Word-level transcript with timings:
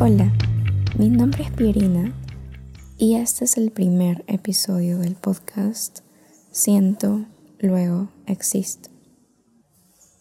Hola, 0.00 0.32
mi 0.96 1.08
nombre 1.08 1.42
es 1.42 1.50
Pierina 1.50 2.14
y 2.98 3.16
este 3.16 3.46
es 3.46 3.56
el 3.56 3.72
primer 3.72 4.22
episodio 4.28 5.00
del 5.00 5.16
podcast 5.16 6.02
Siento, 6.52 7.24
luego 7.58 8.08
existo. 8.26 8.90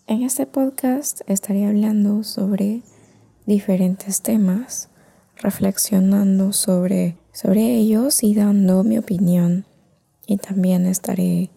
En 0.08 0.24
este 0.24 0.48
podcast 0.48 1.22
estaré 1.28 1.68
hablando 1.68 2.24
sobre 2.24 2.82
diferentes 3.46 4.24
temas, 4.24 4.90
reflexionando 5.36 6.54
sobre, 6.54 7.20
sobre 7.32 7.76
ellos 7.76 8.24
y 8.24 8.34
dando 8.34 8.84
mi 8.84 8.98
opinión. 8.98 9.68
Y 10.26 10.38
también 10.38 10.88
estaré 10.88 11.52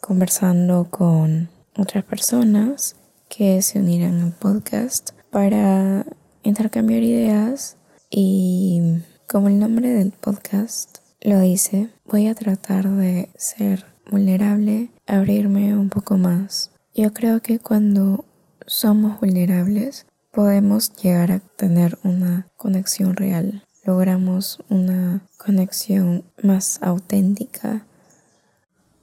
conversando 0.00 0.86
con 0.90 1.50
otras 1.76 2.04
personas 2.04 2.94
que 3.28 3.60
se 3.62 3.80
unirán 3.80 4.20
al 4.20 4.32
podcast 4.32 5.10
para 5.32 6.06
intercambiar 6.42 7.02
ideas 7.02 7.76
y 8.10 9.02
como 9.26 9.48
el 9.48 9.58
nombre 9.58 9.90
del 9.90 10.12
podcast 10.12 10.98
lo 11.20 11.40
dice, 11.40 11.90
voy 12.06 12.28
a 12.28 12.34
tratar 12.34 12.88
de 12.88 13.28
ser 13.36 13.84
vulnerable, 14.10 14.90
abrirme 15.06 15.76
un 15.76 15.90
poco 15.90 16.16
más. 16.16 16.70
Yo 16.94 17.12
creo 17.12 17.40
que 17.42 17.58
cuando 17.58 18.24
somos 18.66 19.20
vulnerables 19.20 20.06
podemos 20.32 20.94
llegar 20.96 21.32
a 21.32 21.40
tener 21.40 21.98
una 22.04 22.48
conexión 22.56 23.16
real, 23.16 23.64
logramos 23.84 24.60
una 24.68 25.26
conexión 25.36 26.24
más 26.42 26.78
auténtica. 26.82 27.86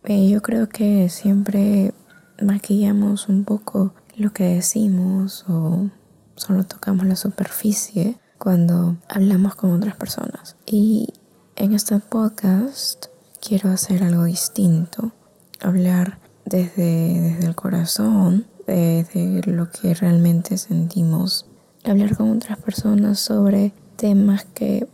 Yo 0.08 0.42
creo 0.42 0.70
que 0.70 1.10
siempre 1.10 1.94
maquillamos 2.42 3.28
un 3.28 3.44
poco 3.44 3.94
lo 4.16 4.32
que 4.32 4.44
decimos 4.44 5.46
o 5.48 5.90
solo 6.36 6.64
tocamos 6.66 7.06
la 7.06 7.16
superficie 7.16 8.18
cuando 8.38 8.98
hablamos 9.08 9.56
con 9.56 9.72
otras 9.72 9.96
personas. 9.96 10.56
Y 10.66 11.14
en 11.56 11.74
este 11.74 11.98
podcast 12.00 13.08
quiero 13.42 13.70
hacer 13.70 14.04
algo 14.04 14.26
distinto, 14.26 15.12
hablar 15.60 16.20
desde, 16.46 17.20
desde 17.20 17.46
el 17.46 17.56
corazón, 17.56 18.46
desde 18.68 19.42
lo 19.52 19.70
que 19.70 19.94
realmente 19.94 20.58
sentimos, 20.58 21.46
hablar 21.84 22.16
con 22.16 22.32
otras 22.32 22.58
personas 22.60 23.20
sobre 23.20 23.74
temas 23.96 24.46
que 24.46 24.88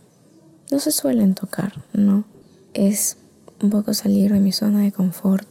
no 0.70 0.78
se 0.78 0.92
suelen 0.92 1.34
tocar, 1.34 1.84
¿no? 1.92 2.24
Es 2.74 3.16
un 3.60 3.70
poco 3.70 3.94
salir 3.94 4.32
de 4.32 4.40
mi 4.40 4.52
zona 4.52 4.80
de 4.80 4.92
confort. 4.92 5.46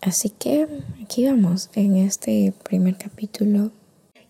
Así 0.00 0.30
que 0.30 0.66
aquí 1.02 1.26
vamos 1.26 1.70
en 1.74 1.96
este 1.96 2.54
primer 2.64 2.96
capítulo 2.96 3.70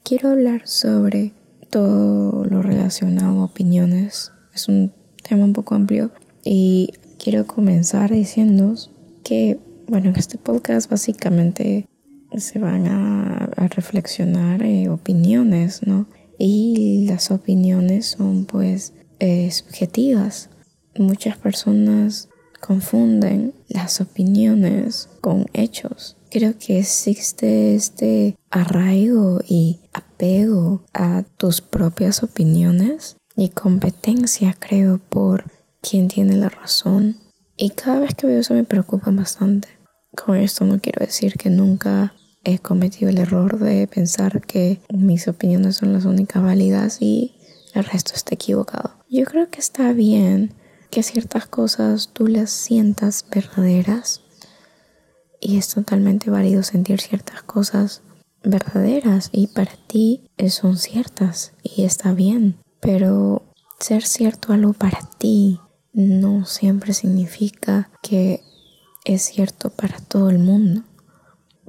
quiero 0.04 0.30
hablar 0.30 0.66
sobre 0.66 1.32
todo 1.70 2.44
lo 2.44 2.62
relacionado 2.62 3.40
a 3.40 3.44
opiniones. 3.44 4.32
Es 4.54 4.68
un 4.68 4.92
tema 5.22 5.44
un 5.44 5.52
poco 5.52 5.74
amplio 5.74 6.10
y 6.44 6.92
quiero 7.22 7.46
comenzar 7.46 8.10
diciendo 8.10 8.74
que, 9.22 9.58
bueno, 9.86 10.10
en 10.10 10.16
este 10.16 10.38
podcast 10.38 10.90
básicamente 10.90 11.88
se 12.36 12.58
van 12.58 12.86
a, 12.86 13.50
reflexionar 13.74 14.62
eh, 14.62 14.88
opiniones, 14.88 15.86
¿no? 15.86 16.06
Y 16.38 17.06
las 17.06 17.30
opiniones 17.30 18.06
son 18.06 18.46
pues 18.46 18.94
eh, 19.18 19.50
subjetivas. 19.50 20.48
Muchas 20.96 21.36
personas 21.36 22.28
confunden 22.60 23.54
las 23.68 24.00
opiniones 24.00 25.08
con 25.20 25.46
hechos. 25.52 26.16
Creo 26.30 26.54
que 26.56 26.78
existe 26.78 27.74
este 27.74 28.36
arraigo 28.50 29.40
y 29.48 29.80
apego 29.92 30.84
a 30.94 31.24
tus 31.36 31.60
propias 31.60 32.22
opiniones 32.22 33.16
y 33.34 33.48
competencia, 33.48 34.54
creo, 34.56 34.98
por 34.98 35.50
quién 35.80 36.06
tiene 36.06 36.36
la 36.36 36.48
razón. 36.48 37.16
Y 37.56 37.70
cada 37.70 37.98
vez 37.98 38.14
que 38.14 38.28
veo 38.28 38.38
eso 38.38 38.54
me 38.54 38.62
preocupa 38.62 39.10
bastante. 39.10 39.68
Con 40.14 40.36
esto 40.36 40.64
no 40.64 40.80
quiero 40.80 41.04
decir 41.04 41.34
que 41.34 41.50
nunca 41.50 42.14
he 42.44 42.60
cometido 42.60 43.10
el 43.10 43.18
error 43.18 43.58
de 43.58 43.88
pensar 43.88 44.40
que 44.40 44.80
mis 44.88 45.26
opiniones 45.26 45.76
son 45.76 45.92
las 45.92 46.04
únicas 46.04 46.44
válidas 46.44 46.98
y 47.00 47.34
el 47.74 47.84
resto 47.84 48.12
está 48.14 48.36
equivocado. 48.36 48.94
Yo 49.08 49.24
creo 49.24 49.50
que 49.50 49.58
está 49.58 49.92
bien 49.92 50.54
que 50.90 51.02
ciertas 51.02 51.46
cosas 51.46 52.10
tú 52.12 52.28
las 52.28 52.50
sientas 52.50 53.24
verdaderas 53.34 54.22
y 55.40 55.56
es 55.56 55.68
totalmente 55.68 56.30
válido 56.30 56.62
sentir 56.62 57.00
ciertas 57.00 57.42
cosas 57.42 58.02
verdaderas 58.42 59.30
y 59.32 59.48
para 59.48 59.72
ti 59.86 60.22
son 60.48 60.76
ciertas 60.76 61.52
y 61.62 61.84
está 61.84 62.12
bien. 62.12 62.56
Pero 62.80 63.42
ser 63.78 64.04
cierto 64.04 64.52
algo 64.52 64.72
para 64.72 65.00
ti 65.18 65.60
no 65.92 66.44
siempre 66.46 66.94
significa 66.94 67.90
que 68.02 68.42
es 69.04 69.22
cierto 69.22 69.70
para 69.70 69.98
todo 69.98 70.30
el 70.30 70.38
mundo. 70.38 70.82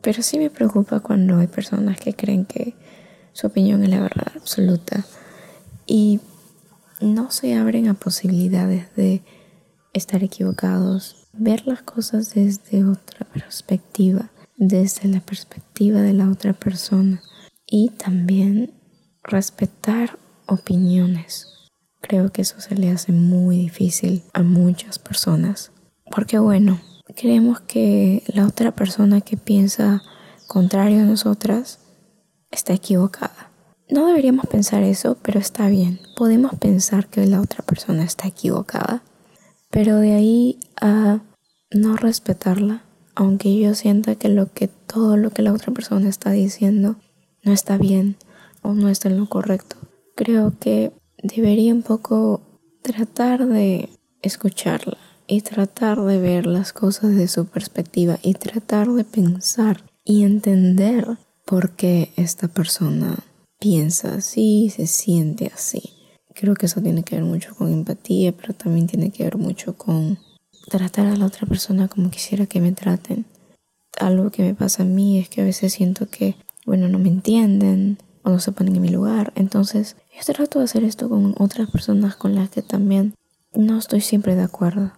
Pero 0.02 0.22
sí 0.24 0.38
me 0.38 0.50
preocupa 0.50 1.00
cuando 1.00 1.38
hay 1.38 1.48
personas 1.48 2.00
que 2.00 2.14
creen 2.14 2.46
que 2.46 2.76
su 3.34 3.48
opinión 3.48 3.84
es 3.84 3.90
la 3.90 4.02
verdad 4.02 4.32
absoluta 4.36 5.06
y 5.86 6.20
no 7.00 7.32
se 7.32 7.56
abren 7.56 7.88
a 7.88 7.94
posibilidades 7.94 8.94
de 8.96 9.24
estar 9.94 10.24
equivocados 10.24 11.22
ver 11.34 11.66
las 11.68 11.82
cosas 11.82 12.34
desde 12.34 12.84
otra 12.84 13.26
perspectiva, 13.26 14.32
desde 14.58 15.08
la 15.08 15.22
perspectiva 15.22 16.02
de 16.02 16.14
la 16.14 16.30
otra 16.30 16.54
persona 16.54 17.22
y 17.66 17.90
también 17.90 18.74
respetar 19.24 20.18
opiniones. 20.48 21.48
Creo 22.02 22.32
que 22.32 22.42
eso 22.42 22.60
se 22.60 22.76
le 22.76 22.92
hace 22.92 23.12
muy 23.12 23.58
difícil 23.58 24.24
a 24.34 24.42
muchas 24.42 25.00
personas. 25.00 25.72
Porque 26.12 26.40
bueno, 26.40 26.82
creemos 27.16 27.62
que 27.62 28.24
la 28.28 28.48
otra 28.48 28.72
persona 28.72 29.22
que 29.22 29.38
piensa 29.38 30.02
contrario 30.48 31.02
a 31.02 31.06
nosotras 31.06 31.80
está 32.50 32.74
equivocada. 32.74 33.52
No 33.90 34.08
deberíamos 34.08 34.48
pensar 34.48 34.84
eso, 34.84 35.18
pero 35.22 35.40
está 35.40 35.68
bien. 35.68 36.00
Podemos 36.16 36.56
pensar 36.56 37.08
que 37.08 37.26
la 37.26 37.40
otra 37.40 37.64
persona 37.64 38.04
está 38.04 38.28
equivocada 38.28 39.04
pero 39.72 39.98
de 39.98 40.14
ahí 40.14 40.60
a 40.80 41.22
no 41.72 41.96
respetarla, 41.96 42.84
aunque 43.16 43.58
yo 43.58 43.74
sienta 43.74 44.16
que 44.16 44.30
lo 44.30 44.52
que 44.52 44.68
todo 44.68 45.18
lo 45.18 45.32
que 45.32 45.42
la 45.42 45.54
otra 45.54 45.74
persona 45.74 46.10
está 46.10 46.32
diciendo 46.32 46.98
no 47.44 47.54
está 47.54 47.78
bien 47.78 48.18
o 48.62 48.74
no 48.74 48.90
está 48.90 49.10
en 49.10 49.18
lo 49.18 49.28
correcto. 49.28 49.78
Creo 50.16 50.54
que 50.60 50.92
debería 51.24 51.74
un 51.74 51.82
poco 51.82 52.42
tratar 52.84 53.48
de 53.48 53.90
escucharla 54.22 54.98
y 55.28 55.42
tratar 55.42 56.02
de 56.02 56.20
ver 56.20 56.46
las 56.46 56.74
cosas 56.74 57.16
de 57.16 57.28
su 57.28 57.46
perspectiva 57.46 58.20
y 58.22 58.34
tratar 58.34 58.90
de 58.90 59.04
pensar 59.04 59.84
y 60.04 60.24
entender 60.24 61.18
por 61.46 61.72
qué 61.72 62.12
esta 62.18 62.48
persona 62.48 63.18
piensa 63.60 64.16
así, 64.16 64.70
se 64.76 64.88
siente 64.88 65.52
así. 65.54 66.01
Creo 66.42 66.56
que 66.56 66.66
eso 66.66 66.82
tiene 66.82 67.04
que 67.04 67.14
ver 67.14 67.24
mucho 67.24 67.54
con 67.54 67.72
empatía, 67.72 68.32
pero 68.32 68.56
también 68.56 68.88
tiene 68.88 69.12
que 69.12 69.24
ver 69.24 69.38
mucho 69.38 69.78
con 69.78 70.18
tratar 70.72 71.06
a 71.06 71.16
la 71.16 71.28
otra 71.28 71.46
persona 71.46 71.88
como 71.88 72.10
quisiera 72.10 72.48
que 72.48 72.60
me 72.60 72.72
traten. 72.72 73.26
Algo 74.00 74.32
que 74.32 74.42
me 74.42 74.56
pasa 74.56 74.82
a 74.82 74.88
mí 74.88 75.20
es 75.20 75.30
que 75.30 75.42
a 75.42 75.44
veces 75.44 75.72
siento 75.72 76.10
que, 76.10 76.36
bueno, 76.66 76.88
no 76.88 76.98
me 76.98 77.10
entienden 77.10 78.00
o 78.24 78.32
no 78.32 78.40
se 78.40 78.54
ponen 78.54 78.76
en 78.76 78.82
mi 78.82 78.90
lugar. 78.90 79.32
Entonces, 79.36 79.98
yo 80.18 80.34
trato 80.34 80.58
de 80.58 80.66
hacer 80.66 80.84
esto 80.84 81.10
con 81.10 81.36
otras 81.38 81.70
personas 81.70 82.16
con 82.16 82.34
las 82.34 82.50
que 82.50 82.64
también 82.64 83.14
no 83.54 83.78
estoy 83.78 84.02
siempre 84.02 84.36
de 84.36 84.42
acuerdo. 84.42 84.94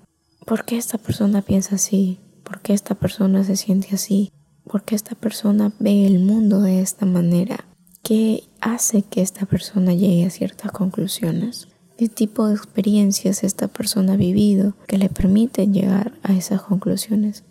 ¿Por 0.45 0.63
qué 0.63 0.77
esta 0.77 0.97
persona 0.97 1.41
piensa 1.41 1.75
así? 1.75 2.21
¿Por 2.45 2.61
qué 2.61 2.71
esta 2.71 2.95
persona 2.95 3.43
se 3.43 3.57
siente 3.57 3.89
así? 3.95 4.31
¿Por 4.63 4.83
qué 4.83 4.95
esta 4.95 5.15
persona 5.15 5.73
ve 5.77 6.05
el 6.05 6.19
mundo 6.19 6.61
de 6.61 6.79
esta 6.79 7.05
manera? 7.05 7.65
¿Qué 8.01 8.45
hace 8.63 9.01
que 9.01 9.21
esta 9.21 9.45
persona 9.45 9.93
llegue 9.93 10.25
a 10.25 10.29
ciertas 10.29 10.71
conclusiones? 10.71 11.67
¿Qué 11.97 12.07
tipo 12.07 12.47
de 12.47 12.55
experiencias 12.55 13.43
esta 13.43 13.67
persona 13.67 14.13
ha 14.13 14.17
vivido 14.17 14.73
que 14.87 14.97
le 14.97 15.09
permiten 15.09 15.73
llegar 15.73 16.13
a 16.23 16.33
esas 16.33 16.61
conclusiones? 16.61 17.43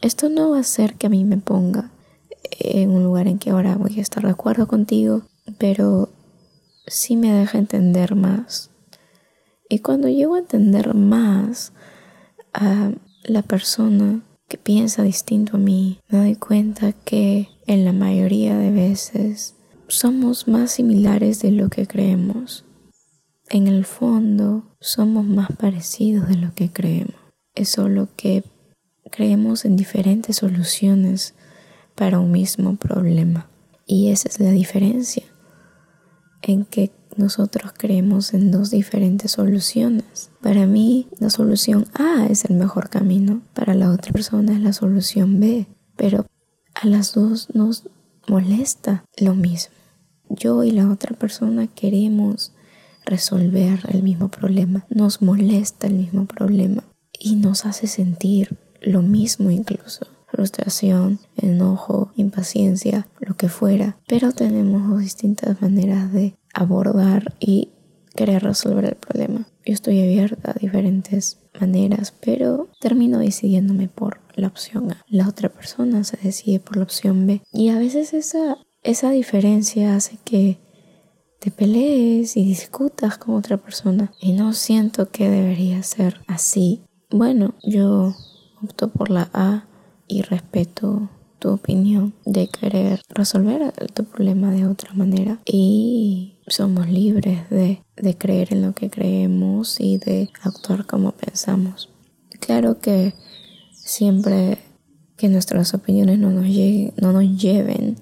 Esto 0.00 0.28
no 0.28 0.50
va 0.50 0.56
a 0.58 0.60
hacer 0.60 0.94
que 0.94 1.06
a 1.06 1.10
mí 1.10 1.24
me 1.24 1.36
ponga 1.36 1.90
en 2.58 2.90
un 2.90 3.04
lugar 3.04 3.28
en 3.28 3.38
que 3.38 3.50
ahora 3.50 3.76
voy 3.76 3.98
a 3.98 4.02
estar 4.02 4.24
de 4.24 4.30
acuerdo 4.30 4.66
contigo, 4.66 5.22
pero 5.58 6.08
sí 6.86 7.16
me 7.16 7.32
deja 7.32 7.58
entender 7.58 8.14
más. 8.14 8.70
Y 9.68 9.80
cuando 9.80 10.08
llego 10.08 10.36
a 10.36 10.40
entender 10.40 10.94
más 10.94 11.72
a 12.54 12.92
la 13.24 13.42
persona 13.42 14.22
que 14.48 14.56
piensa 14.56 15.02
distinto 15.02 15.58
a 15.58 15.60
mí, 15.60 16.00
me 16.08 16.18
doy 16.18 16.36
cuenta 16.36 16.92
que 16.92 17.50
en 17.66 17.84
la 17.84 17.92
mayoría 17.92 18.56
de 18.56 18.70
veces 18.70 19.57
somos 19.88 20.46
más 20.46 20.72
similares 20.72 21.40
de 21.40 21.50
lo 21.50 21.70
que 21.70 21.86
creemos. 21.86 22.64
En 23.48 23.66
el 23.66 23.86
fondo 23.86 24.76
somos 24.80 25.24
más 25.24 25.48
parecidos 25.56 26.28
de 26.28 26.36
lo 26.36 26.54
que 26.54 26.70
creemos. 26.70 27.16
Es 27.54 27.70
solo 27.70 28.08
que 28.16 28.44
creemos 29.10 29.64
en 29.64 29.76
diferentes 29.76 30.36
soluciones 30.36 31.34
para 31.94 32.20
un 32.20 32.30
mismo 32.30 32.76
problema. 32.76 33.48
Y 33.86 34.10
esa 34.10 34.28
es 34.28 34.38
la 34.38 34.50
diferencia. 34.50 35.24
En 36.42 36.66
que 36.66 36.92
nosotros 37.16 37.72
creemos 37.76 38.34
en 38.34 38.50
dos 38.50 38.70
diferentes 38.70 39.32
soluciones. 39.32 40.30
Para 40.42 40.66
mí, 40.66 41.08
la 41.18 41.30
solución 41.30 41.86
A 41.94 42.26
es 42.26 42.44
el 42.44 42.56
mejor 42.56 42.90
camino, 42.90 43.40
para 43.54 43.74
la 43.74 43.90
otra 43.90 44.12
persona 44.12 44.52
es 44.52 44.60
la 44.60 44.74
solución 44.74 45.40
B, 45.40 45.66
pero 45.96 46.26
a 46.74 46.86
las 46.86 47.14
dos 47.14 47.48
nos 47.54 47.88
molesta 48.28 49.04
lo 49.16 49.34
mismo. 49.34 49.77
Yo 50.30 50.64
y 50.64 50.70
la 50.70 50.88
otra 50.90 51.16
persona 51.16 51.66
queremos 51.66 52.52
resolver 53.04 53.80
el 53.88 54.02
mismo 54.02 54.28
problema, 54.28 54.86
nos 54.90 55.22
molesta 55.22 55.86
el 55.86 55.94
mismo 55.94 56.26
problema 56.26 56.84
y 57.18 57.36
nos 57.36 57.64
hace 57.64 57.86
sentir 57.86 58.56
lo 58.80 59.02
mismo 59.02 59.50
incluso. 59.50 60.06
Frustración, 60.30 61.18
enojo, 61.36 62.12
impaciencia, 62.16 63.08
lo 63.18 63.34
que 63.36 63.48
fuera. 63.48 63.96
Pero 64.06 64.32
tenemos 64.32 65.00
distintas 65.00 65.60
maneras 65.62 66.12
de 66.12 66.36
abordar 66.52 67.34
y 67.40 67.70
querer 68.14 68.42
resolver 68.42 68.84
el 68.84 68.96
problema. 68.96 69.48
Yo 69.64 69.72
estoy 69.72 70.00
abierta 70.00 70.50
a 70.50 70.58
diferentes 70.58 71.38
maneras, 71.60 72.14
pero 72.20 72.68
termino 72.80 73.18
decidiéndome 73.18 73.88
por 73.88 74.20
la 74.34 74.48
opción 74.48 74.92
A. 74.92 75.04
La 75.08 75.28
otra 75.28 75.48
persona 75.48 76.04
se 76.04 76.16
decide 76.16 76.60
por 76.60 76.76
la 76.76 76.82
opción 76.82 77.26
B. 77.26 77.42
Y 77.52 77.68
a 77.68 77.78
veces 77.78 78.12
esa, 78.12 78.58
esa 78.88 79.10
diferencia 79.10 79.94
hace 79.94 80.18
que 80.24 80.58
te 81.40 81.50
pelees 81.50 82.38
y 82.38 82.44
discutas 82.44 83.18
con 83.18 83.34
otra 83.34 83.58
persona. 83.58 84.12
Y 84.18 84.32
no 84.32 84.54
siento 84.54 85.10
que 85.10 85.28
debería 85.28 85.82
ser 85.82 86.22
así. 86.26 86.82
Bueno, 87.10 87.54
yo 87.62 88.14
opto 88.62 88.88
por 88.88 89.10
la 89.10 89.28
A 89.34 89.66
y 90.06 90.22
respeto 90.22 91.10
tu 91.38 91.50
opinión 91.50 92.14
de 92.24 92.48
querer 92.48 93.02
resolver 93.10 93.72
tu 93.92 94.04
problema 94.04 94.50
de 94.50 94.66
otra 94.66 94.92
manera 94.94 95.38
y 95.44 96.38
somos 96.48 96.88
libres 96.88 97.48
de, 97.50 97.84
de, 97.96 98.16
creer 98.16 98.54
en 98.54 98.62
lo 98.62 98.72
que 98.72 98.90
creemos 98.90 99.80
y 99.80 99.98
de 99.98 100.30
actuar 100.42 100.86
como 100.86 101.12
pensamos. 101.12 101.90
Claro 102.40 102.80
que 102.80 103.12
siempre 103.70 104.58
que 105.16 105.28
nuestras 105.28 105.74
opiniones 105.74 106.18
no 106.18 106.30
nos, 106.30 106.46
no 106.96 107.12
nos 107.12 107.40
lleven 107.40 107.96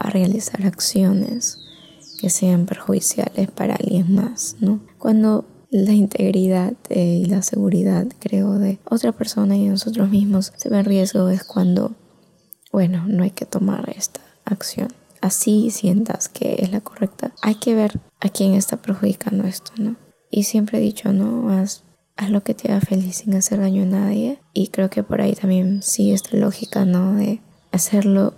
a 0.00 0.10
realizar 0.10 0.66
acciones 0.66 1.58
que 2.20 2.30
sean 2.30 2.66
perjudiciales 2.66 3.50
para 3.50 3.74
alguien 3.74 4.14
más, 4.14 4.56
¿no? 4.60 4.80
Cuando 4.98 5.46
la 5.70 5.92
integridad 5.92 6.74
eh, 6.88 7.22
y 7.22 7.24
la 7.26 7.42
seguridad, 7.42 8.06
creo, 8.18 8.58
de 8.58 8.78
otra 8.84 9.12
persona 9.12 9.56
y 9.56 9.64
de 9.64 9.70
nosotros 9.70 10.10
mismos 10.10 10.52
se 10.56 10.68
ve 10.68 10.78
en 10.80 10.84
riesgo 10.84 11.28
es 11.28 11.44
cuando, 11.44 11.94
bueno, 12.72 13.04
no 13.06 13.22
hay 13.22 13.30
que 13.30 13.46
tomar 13.46 13.88
esta 13.96 14.20
acción. 14.44 14.88
Así 15.20 15.70
sientas 15.70 16.28
que 16.28 16.56
es 16.58 16.72
la 16.72 16.80
correcta. 16.80 17.32
Hay 17.42 17.54
que 17.54 17.74
ver 17.74 18.00
a 18.20 18.28
quién 18.28 18.54
está 18.54 18.78
perjudicando 18.78 19.44
esto, 19.44 19.72
¿no? 19.78 19.96
Y 20.30 20.44
siempre 20.44 20.78
he 20.78 20.80
dicho, 20.80 21.12
¿no? 21.12 21.50
Haz, 21.50 21.84
haz 22.16 22.30
lo 22.30 22.42
que 22.42 22.54
te 22.54 22.72
haga 22.72 22.80
feliz 22.80 23.16
sin 23.16 23.34
hacer 23.34 23.60
daño 23.60 23.82
a 23.82 23.86
nadie. 23.86 24.40
Y 24.54 24.68
creo 24.68 24.88
que 24.90 25.02
por 25.02 25.20
ahí 25.20 25.34
también 25.34 25.82
sigue 25.82 26.14
esta 26.14 26.36
lógica, 26.36 26.84
¿no? 26.84 27.14
De 27.14 27.42
hacerlo 27.70 28.34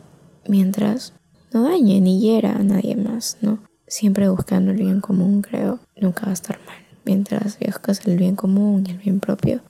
mientras 0.49 1.15
no 1.53 1.63
dañe 1.63 2.01
ni 2.01 2.21
hiera 2.21 2.57
a 2.57 2.63
nadie 2.63 2.97
más, 2.97 3.39
¿no? 3.41 3.63
Siempre 3.87 4.29
buscando 4.29 4.71
el 4.71 4.79
bien 4.79 5.01
común, 5.01 5.43
creo. 5.43 5.81
Nunca 6.01 6.25
va 6.25 6.31
a 6.31 6.35
estar 6.35 6.59
mal 6.67 6.83
mientras 7.05 7.59
buscas 7.59 8.07
el 8.07 8.17
bien 8.17 8.37
común 8.37 8.85
y 8.87 8.93
el 8.93 8.99
bien 8.99 9.21
propio, 9.21 9.63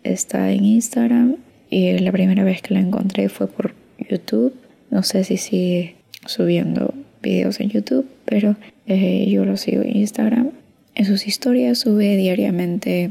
Está 0.04 0.52
en 0.52 0.64
Instagram 0.64 1.36
y 1.70 1.98
la 1.98 2.12
primera 2.12 2.44
vez 2.44 2.62
que 2.62 2.74
la 2.74 2.80
encontré 2.80 3.28
fue 3.28 3.46
por 3.46 3.74
YouTube. 3.98 4.54
No 4.90 5.02
sé 5.02 5.24
si 5.24 5.36
sigue 5.36 5.96
subiendo 6.26 6.94
videos 7.22 7.60
en 7.60 7.70
YouTube, 7.70 8.06
pero 8.24 8.56
eh, 8.86 9.26
yo 9.28 9.44
lo 9.44 9.56
sigo 9.56 9.82
en 9.82 9.96
Instagram. 9.96 10.50
En 10.94 11.04
sus 11.04 11.26
historias 11.26 11.78
sube 11.78 12.16
diariamente 12.16 13.10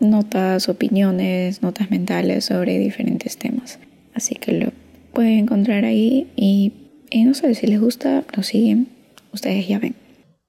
notas, 0.00 0.68
opiniones, 0.68 1.62
notas 1.62 1.90
mentales 1.90 2.44
sobre 2.44 2.78
diferentes 2.78 3.38
temas. 3.38 3.78
Así 4.14 4.34
que 4.34 4.52
lo 4.52 4.72
pueden 5.12 5.38
encontrar 5.38 5.84
ahí 5.84 6.28
y, 6.36 6.72
y 7.10 7.24
no 7.24 7.34
sé 7.34 7.54
si 7.54 7.66
les 7.66 7.80
gusta, 7.80 8.24
lo 8.36 8.42
siguen. 8.42 8.95
Ustedes 9.36 9.68
ya 9.68 9.78
ven. 9.78 9.94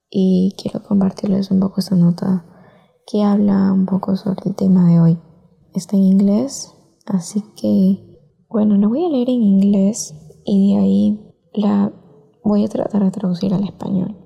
Y 0.08 0.54
quiero 0.56 0.82
compartirles 0.82 1.50
un 1.50 1.60
poco 1.60 1.80
esta 1.80 1.94
nota 1.94 2.46
que 3.06 3.22
habla 3.22 3.70
un 3.70 3.84
poco 3.84 4.16
sobre 4.16 4.40
el 4.46 4.54
tema 4.54 4.90
de 4.90 4.98
hoy. 4.98 5.18
Está 5.74 5.98
en 5.98 6.04
inglés, 6.04 6.74
así 7.04 7.44
que, 7.54 8.18
bueno, 8.48 8.78
lo 8.78 8.88
voy 8.88 9.04
a 9.04 9.10
leer 9.10 9.28
en 9.28 9.42
inglés 9.42 10.14
y 10.46 10.72
de 10.72 10.80
ahí 10.80 11.34
la 11.52 11.92
voy 12.42 12.64
a 12.64 12.68
tratar 12.68 13.04
de 13.04 13.10
traducir 13.10 13.52
al 13.52 13.64
español, 13.64 14.16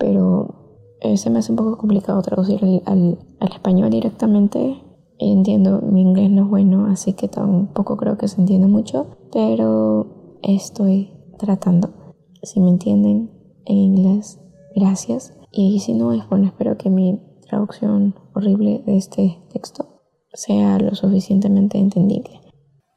pero 0.00 0.96
eh, 1.00 1.16
se 1.16 1.30
me 1.30 1.38
hace 1.38 1.52
un 1.52 1.56
poco 1.58 1.78
complicado 1.78 2.20
traducir 2.20 2.60
al, 2.86 3.20
al 3.38 3.52
español 3.52 3.90
directamente. 3.90 4.82
Entiendo, 5.20 5.80
mi 5.80 6.02
inglés 6.02 6.32
no 6.32 6.42
es 6.42 6.48
bueno, 6.48 6.86
así 6.86 7.12
que 7.12 7.28
tampoco 7.28 7.96
creo 7.96 8.18
que 8.18 8.26
se 8.26 8.40
entienda 8.40 8.66
mucho, 8.66 9.06
pero 9.30 10.38
estoy 10.42 11.12
tratando. 11.38 11.90
Si 12.42 12.58
me 12.58 12.70
entienden 12.70 13.37
en 13.68 13.76
inglés, 13.76 14.40
gracias. 14.74 15.34
Y 15.52 15.78
si 15.80 15.92
no, 15.92 16.12
es 16.12 16.28
bueno, 16.28 16.46
espero 16.46 16.76
que 16.76 16.90
mi 16.90 17.20
traducción 17.46 18.14
horrible 18.34 18.82
de 18.84 18.96
este 18.96 19.38
texto 19.52 20.02
sea 20.32 20.78
lo 20.78 20.94
suficientemente 20.94 21.78
entendible. 21.78 22.40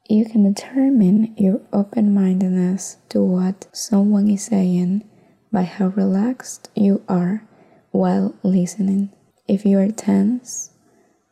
You 0.08 0.24
can 0.24 0.42
determine 0.42 1.34
your 1.36 1.62
open 1.72 2.12
mindedness 2.12 2.98
to 3.08 3.22
what 3.22 3.66
someone 3.72 4.28
is 4.28 4.42
saying 4.42 5.04
by 5.50 5.64
how 5.64 5.92
relaxed 5.94 6.70
you 6.74 7.02
are 7.08 7.46
while 7.92 8.34
listening. 8.42 9.10
If 9.46 9.64
you 9.64 9.78
are 9.78 9.92
tense, 9.92 10.70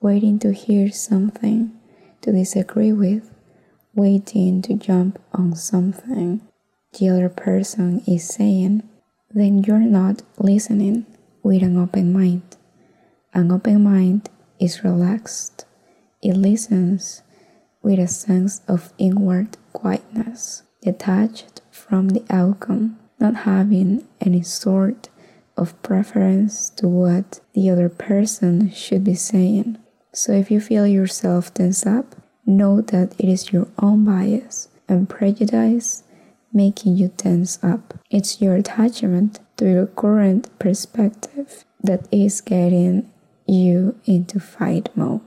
waiting 0.01 0.39
to 0.41 0.53
hear 0.53 0.91
something 0.93 1.73
to 2.23 2.33
disagree 2.33 2.93
with, 2.93 3.31
waiting 3.95 4.63
to 4.63 4.75
jump 4.75 5.19
on 5.33 5.57
something 5.57 6.41
the 6.99 7.09
other 7.09 7.29
person 7.29 8.03
is 8.07 8.27
saying, 8.27 8.83
then 9.31 9.63
you're 9.63 9.79
not 9.79 10.23
listening 10.39 11.07
with 11.43 11.63
an 11.63 11.77
open 11.77 12.13
mind. 12.13 12.57
An 13.33 13.53
open 13.53 13.85
mind 13.85 14.29
is 14.59 14.85
relaxed. 14.85 15.65
It 16.23 16.37
listens 16.37 17.23
with 17.83 17.99
a 17.99 18.09
sense 18.09 18.61
of 18.69 18.93
inward 18.99 19.57
quietness, 19.73 20.65
detached 20.83 21.61
from 21.71 22.11
the 22.11 22.25
outcome, 22.29 22.99
not 23.19 23.37
having 23.37 24.07
any 24.21 24.43
sort 24.43 25.09
of 25.57 25.81
preference 25.83 26.71
to 26.71 26.89
what 26.89 27.41
the 27.55 27.71
other 27.71 27.89
person 27.89 28.71
should 28.71 29.05
be 29.05 29.15
saying. 29.15 29.79
So 30.13 30.33
if 30.33 30.51
you 30.51 30.61
feel 30.61 30.87
yourself 30.87 31.55
tense 31.55 31.87
up, 31.87 32.17
know 32.45 32.81
that 32.81 33.15
it 33.19 33.29
is 33.29 33.53
your 33.53 33.69
own 33.79 34.05
bias 34.05 34.69
and 34.89 35.09
prejudice 35.09 36.03
making 36.53 36.97
you 36.97 37.09
tense 37.17 37.59
up. 37.63 37.95
It's 38.11 38.41
your 38.41 38.57
attachment 38.57 39.41
to 39.57 39.71
your 39.71 39.87
current 39.87 40.51
perspective 40.59 41.65
that 41.83 42.09
is 42.13 42.41
getting 42.41 43.11
you 43.47 43.99
into 44.05 44.41
fight 44.41 44.89
mode. 44.97 45.21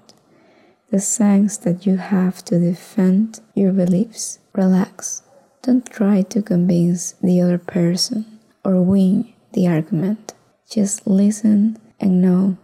The 0.91 0.99
sense 0.99 1.57
that 1.57 1.85
you 1.85 1.97
have 1.97 2.45
to 2.45 2.59
defend 2.59 3.39
your 3.55 3.71
beliefs. 3.73 4.39
Relax. 4.53 5.23
Don't 5.63 5.89
try 5.89 6.21
to 6.21 6.41
convince 6.41 7.13
the 7.13 7.41
other 7.41 7.57
person 7.57 8.39
or 8.63 8.81
win 8.81 9.33
the 9.53 9.67
argument. 9.67 10.33
Just 10.69 11.07
listen 11.07 11.79
and 11.99 12.21
know 12.21 12.57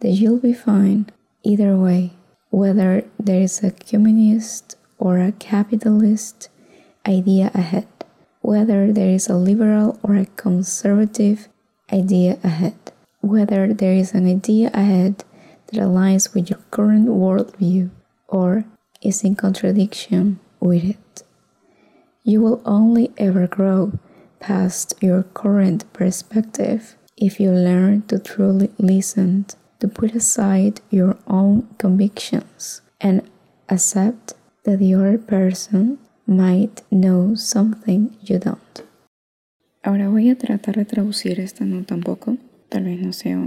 that 0.00 0.10
you'll 0.10 0.38
be 0.38 0.54
fine 0.54 1.06
either 1.42 1.76
way, 1.76 2.12
whether 2.50 3.04
there 3.18 3.40
is 3.40 3.62
a 3.62 3.70
communist 3.70 4.76
or 4.98 5.18
a 5.18 5.32
capitalist 5.32 6.48
idea 7.06 7.50
ahead, 7.54 7.86
whether 8.50 8.92
there 8.92 9.10
is 9.18 9.28
a 9.28 9.36
liberal 9.50 9.98
or 10.02 10.14
a 10.16 10.32
conservative 10.36 11.48
idea 11.92 12.38
ahead 12.42 12.86
whether 13.26 13.72
there 13.72 13.92
is 13.92 14.12
an 14.12 14.26
idea 14.28 14.70
ahead 14.72 15.24
that 15.66 15.80
aligns 15.80 16.34
with 16.34 16.48
your 16.48 16.60
current 16.70 17.08
worldview 17.08 17.90
or 18.28 18.64
is 19.02 19.24
in 19.24 19.34
contradiction 19.34 20.38
with 20.60 20.84
it. 20.84 21.22
You 22.22 22.40
will 22.40 22.62
only 22.64 23.12
ever 23.18 23.46
grow 23.46 23.98
past 24.40 24.94
your 25.00 25.22
current 25.22 25.90
perspective 25.92 26.96
if 27.16 27.40
you 27.40 27.50
learn 27.50 28.02
to 28.02 28.18
truly 28.18 28.70
listen 28.78 29.46
to 29.80 29.88
put 29.88 30.14
aside 30.14 30.80
your 30.90 31.16
own 31.26 31.68
convictions 31.78 32.80
and 33.00 33.28
accept 33.68 34.34
that 34.64 34.78
the 34.78 34.94
other 34.94 35.18
person 35.18 35.98
might 36.26 36.82
know 36.90 37.36
something 37.36 38.10
you 38.22 38.38
don't. 38.38 38.80
Ahora 39.82 40.08
voy 40.08 40.30
a 40.30 40.36
tratar 40.36 40.76
de 40.76 40.84
traducir 40.84 41.38
esta 41.38 41.64
nota 41.64 41.94
un 41.94 42.00
poco. 42.00 42.36
Tal 42.68 42.84
vez 42.84 43.00
no 43.00 43.12
sea 43.12 43.40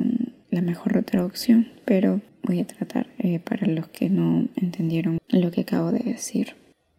la 0.49 0.61
mejor 0.61 1.03
traducción, 1.03 1.67
pero 1.83 2.21
voy 2.43 2.61
a 2.61 2.67
tratar 2.67 3.07
eh, 3.17 3.39
para 3.39 3.67
los 3.67 3.89
que 3.89 4.09
no 4.09 4.47
entendieron 4.55 5.17
lo 5.27 5.51
que 5.51 5.61
acabo 5.61 5.91
de 5.91 5.99
decir. 5.99 6.55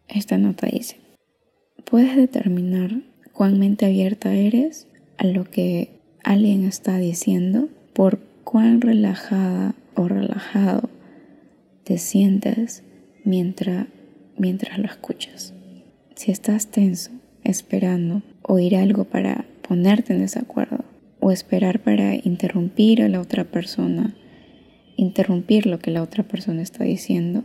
Esta 0.07 0.37
nota 0.37 0.67
dice, 0.67 0.97
puedes 1.89 2.15
determinar 2.15 3.01
cuán 3.33 3.57
mente 3.57 3.85
abierta 3.85 4.33
eres 4.33 4.87
a 5.17 5.25
lo 5.25 5.45
que 5.45 5.99
alguien 6.23 6.65
está 6.65 6.97
diciendo 6.97 7.69
por 7.93 8.19
cuán 8.43 8.81
relajada 8.81 9.73
o 9.95 10.07
relajado 10.07 10.89
te 11.83 11.97
sientes 11.97 12.83
mientras, 13.23 13.87
mientras 14.37 14.77
lo 14.77 14.85
escuchas. 14.85 15.55
Si 16.21 16.31
estás 16.31 16.67
tenso, 16.67 17.09
esperando 17.43 18.21
oír 18.43 18.75
algo 18.75 19.05
para 19.05 19.43
ponerte 19.67 20.13
en 20.13 20.19
desacuerdo 20.19 20.85
o 21.19 21.31
esperar 21.31 21.79
para 21.79 22.13
interrumpir 22.13 23.01
a 23.01 23.09
la 23.09 23.19
otra 23.19 23.45
persona, 23.45 24.13
interrumpir 24.97 25.65
lo 25.65 25.79
que 25.79 25.89
la 25.89 26.03
otra 26.03 26.21
persona 26.21 26.61
está 26.61 26.83
diciendo, 26.83 27.43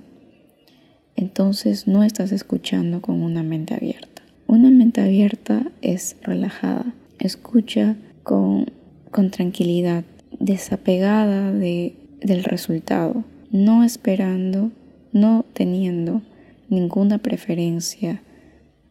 entonces 1.16 1.88
no 1.88 2.02
estás 2.02 2.32
escuchando 2.32 3.00
con 3.00 3.22
una 3.22 3.42
mente 3.42 3.72
abierta. 3.72 4.20
Una 4.46 4.70
mente 4.70 5.00
abierta 5.00 5.72
es 5.80 6.18
relajada, 6.20 6.92
escucha 7.18 7.96
con, 8.24 8.66
con 9.10 9.30
tranquilidad, 9.30 10.04
desapegada 10.38 11.50
de, 11.50 11.94
del 12.20 12.44
resultado, 12.44 13.24
no 13.50 13.84
esperando, 13.84 14.70
no 15.14 15.46
teniendo 15.54 16.20
ninguna 16.68 17.16
preferencia 17.16 18.20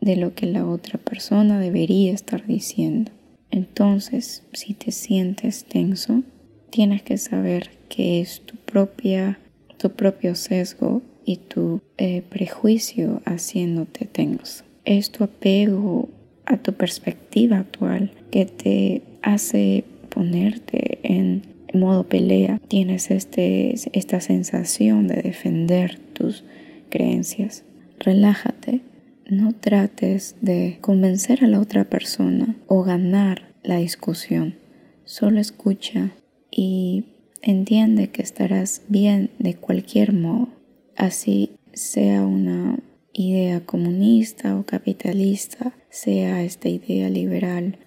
de 0.05 0.15
lo 0.15 0.33
que 0.33 0.45
la 0.45 0.65
otra 0.65 0.97
persona 0.99 1.59
debería 1.59 2.13
estar 2.13 2.45
diciendo. 2.45 3.11
Entonces, 3.51 4.43
si 4.53 4.73
te 4.73 4.91
sientes 4.91 5.65
tenso, 5.65 6.23
tienes 6.69 7.01
que 7.03 7.17
saber 7.17 7.71
que 7.89 8.21
es 8.21 8.41
tu 8.45 8.55
propia 8.55 9.39
tu 9.77 9.91
propio 9.91 10.35
sesgo 10.35 11.01
y 11.25 11.37
tu 11.37 11.81
eh, 11.97 12.21
prejuicio 12.29 13.21
haciéndote 13.25 14.05
tenso. 14.05 14.63
Es 14.85 15.11
tu 15.11 15.23
apego 15.23 16.09
a 16.45 16.57
tu 16.57 16.73
perspectiva 16.73 17.57
actual 17.57 18.11
que 18.31 18.45
te 18.45 19.01
hace 19.21 19.83
ponerte 20.09 20.99
en 21.03 21.43
modo 21.73 22.03
pelea. 22.03 22.59
Tienes 22.67 23.11
este, 23.11 23.75
esta 23.93 24.21
sensación 24.21 25.07
de 25.07 25.21
defender 25.21 25.99
tus 26.13 26.43
creencias. 26.89 27.63
Relájate. 27.99 28.81
No 29.27 29.53
trates 29.53 30.35
de 30.41 30.77
convencer 30.81 31.43
a 31.43 31.47
la 31.47 31.59
otra 31.59 31.85
persona 31.85 32.55
o 32.67 32.83
ganar 32.83 33.53
la 33.63 33.77
discusión. 33.77 34.55
Solo 35.03 35.39
escucha 35.39 36.11
y 36.51 37.05
entiende 37.41 38.11
que 38.11 38.21
estarás 38.21 38.83
bien 38.87 39.31
de 39.39 39.55
cualquier 39.55 40.13
modo. 40.13 40.49
Así 40.95 41.51
sea 41.73 42.23
una 42.23 42.77
idea 43.13 43.65
comunista 43.65 44.57
o 44.57 44.65
capitalista, 44.65 45.73
sea 45.89 46.43
esta 46.43 46.69
idea 46.69 47.09
liberal 47.09 47.79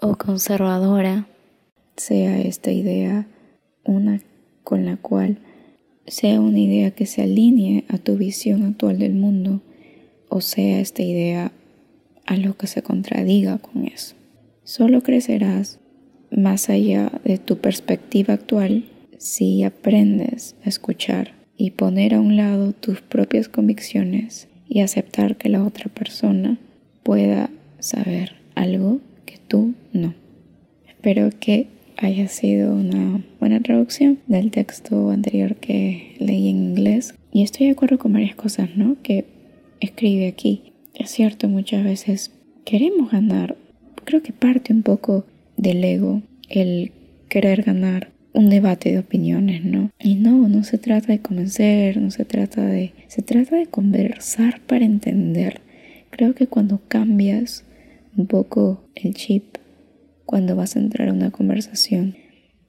o 0.00 0.16
conservadora, 0.16 1.28
sea 1.96 2.40
esta 2.40 2.72
idea 2.72 3.28
una 3.84 4.20
con 4.64 4.84
la 4.84 4.96
cual 4.96 5.38
sea 6.08 6.40
una 6.40 6.58
idea 6.58 6.90
que 6.90 7.06
se 7.06 7.22
alinee 7.22 7.84
a 7.88 7.98
tu 7.98 8.16
visión 8.16 8.64
actual 8.64 8.98
del 8.98 9.14
mundo 9.14 9.62
o 10.28 10.40
sea 10.40 10.80
esta 10.80 11.02
idea 11.02 11.52
a 12.26 12.36
lo 12.36 12.56
que 12.56 12.66
se 12.66 12.82
contradiga 12.82 13.58
con 13.58 13.86
eso. 13.86 14.14
Solo 14.64 15.02
crecerás 15.02 15.78
más 16.30 16.68
allá 16.68 17.12
de 17.24 17.38
tu 17.38 17.58
perspectiva 17.58 18.34
actual 18.34 18.84
si 19.18 19.62
aprendes 19.62 20.56
a 20.64 20.68
escuchar 20.68 21.32
y 21.56 21.70
poner 21.70 22.14
a 22.14 22.20
un 22.20 22.36
lado 22.36 22.72
tus 22.72 23.00
propias 23.00 23.48
convicciones 23.48 24.48
y 24.68 24.80
aceptar 24.80 25.36
que 25.36 25.48
la 25.48 25.64
otra 25.64 25.88
persona 25.88 26.58
pueda 27.02 27.50
saber 27.78 28.32
algo 28.54 29.00
que 29.24 29.38
tú 29.38 29.74
no. 29.92 30.14
Espero 30.88 31.30
que 31.38 31.68
haya 31.96 32.28
sido 32.28 32.74
una 32.74 33.22
buena 33.40 33.60
traducción 33.60 34.18
del 34.26 34.50
texto 34.50 35.10
anterior 35.10 35.56
que 35.56 36.16
leí 36.18 36.48
en 36.48 36.56
inglés 36.56 37.14
y 37.32 37.42
estoy 37.42 37.66
de 37.66 37.72
acuerdo 37.72 37.98
con 37.98 38.12
varias 38.12 38.34
cosas, 38.34 38.76
¿no? 38.76 38.96
Que 39.02 39.24
escribe 39.80 40.28
aquí. 40.28 40.72
Es 40.94 41.10
cierto, 41.10 41.48
muchas 41.48 41.84
veces 41.84 42.32
queremos 42.64 43.10
ganar. 43.10 43.56
Creo 44.04 44.22
que 44.22 44.32
parte 44.32 44.72
un 44.72 44.82
poco 44.82 45.24
del 45.56 45.82
ego 45.84 46.22
el 46.48 46.92
querer 47.28 47.62
ganar 47.62 48.10
un 48.32 48.50
debate 48.50 48.92
de 48.92 48.98
opiniones, 48.98 49.64
¿no? 49.64 49.90
Y 49.98 50.16
no, 50.16 50.46
no 50.48 50.62
se 50.62 50.76
trata 50.76 51.08
de 51.08 51.20
convencer, 51.20 51.96
no 51.96 52.10
se 52.10 52.26
trata 52.26 52.64
de... 52.66 52.92
Se 53.08 53.22
trata 53.22 53.56
de 53.56 53.66
conversar 53.66 54.60
para 54.60 54.84
entender. 54.84 55.62
Creo 56.10 56.34
que 56.34 56.46
cuando 56.46 56.80
cambias 56.86 57.64
un 58.14 58.26
poco 58.26 58.84
el 58.94 59.14
chip, 59.14 59.56
cuando 60.26 60.54
vas 60.54 60.76
a 60.76 60.80
entrar 60.80 61.08
a 61.08 61.14
una 61.14 61.30
conversación, 61.30 62.16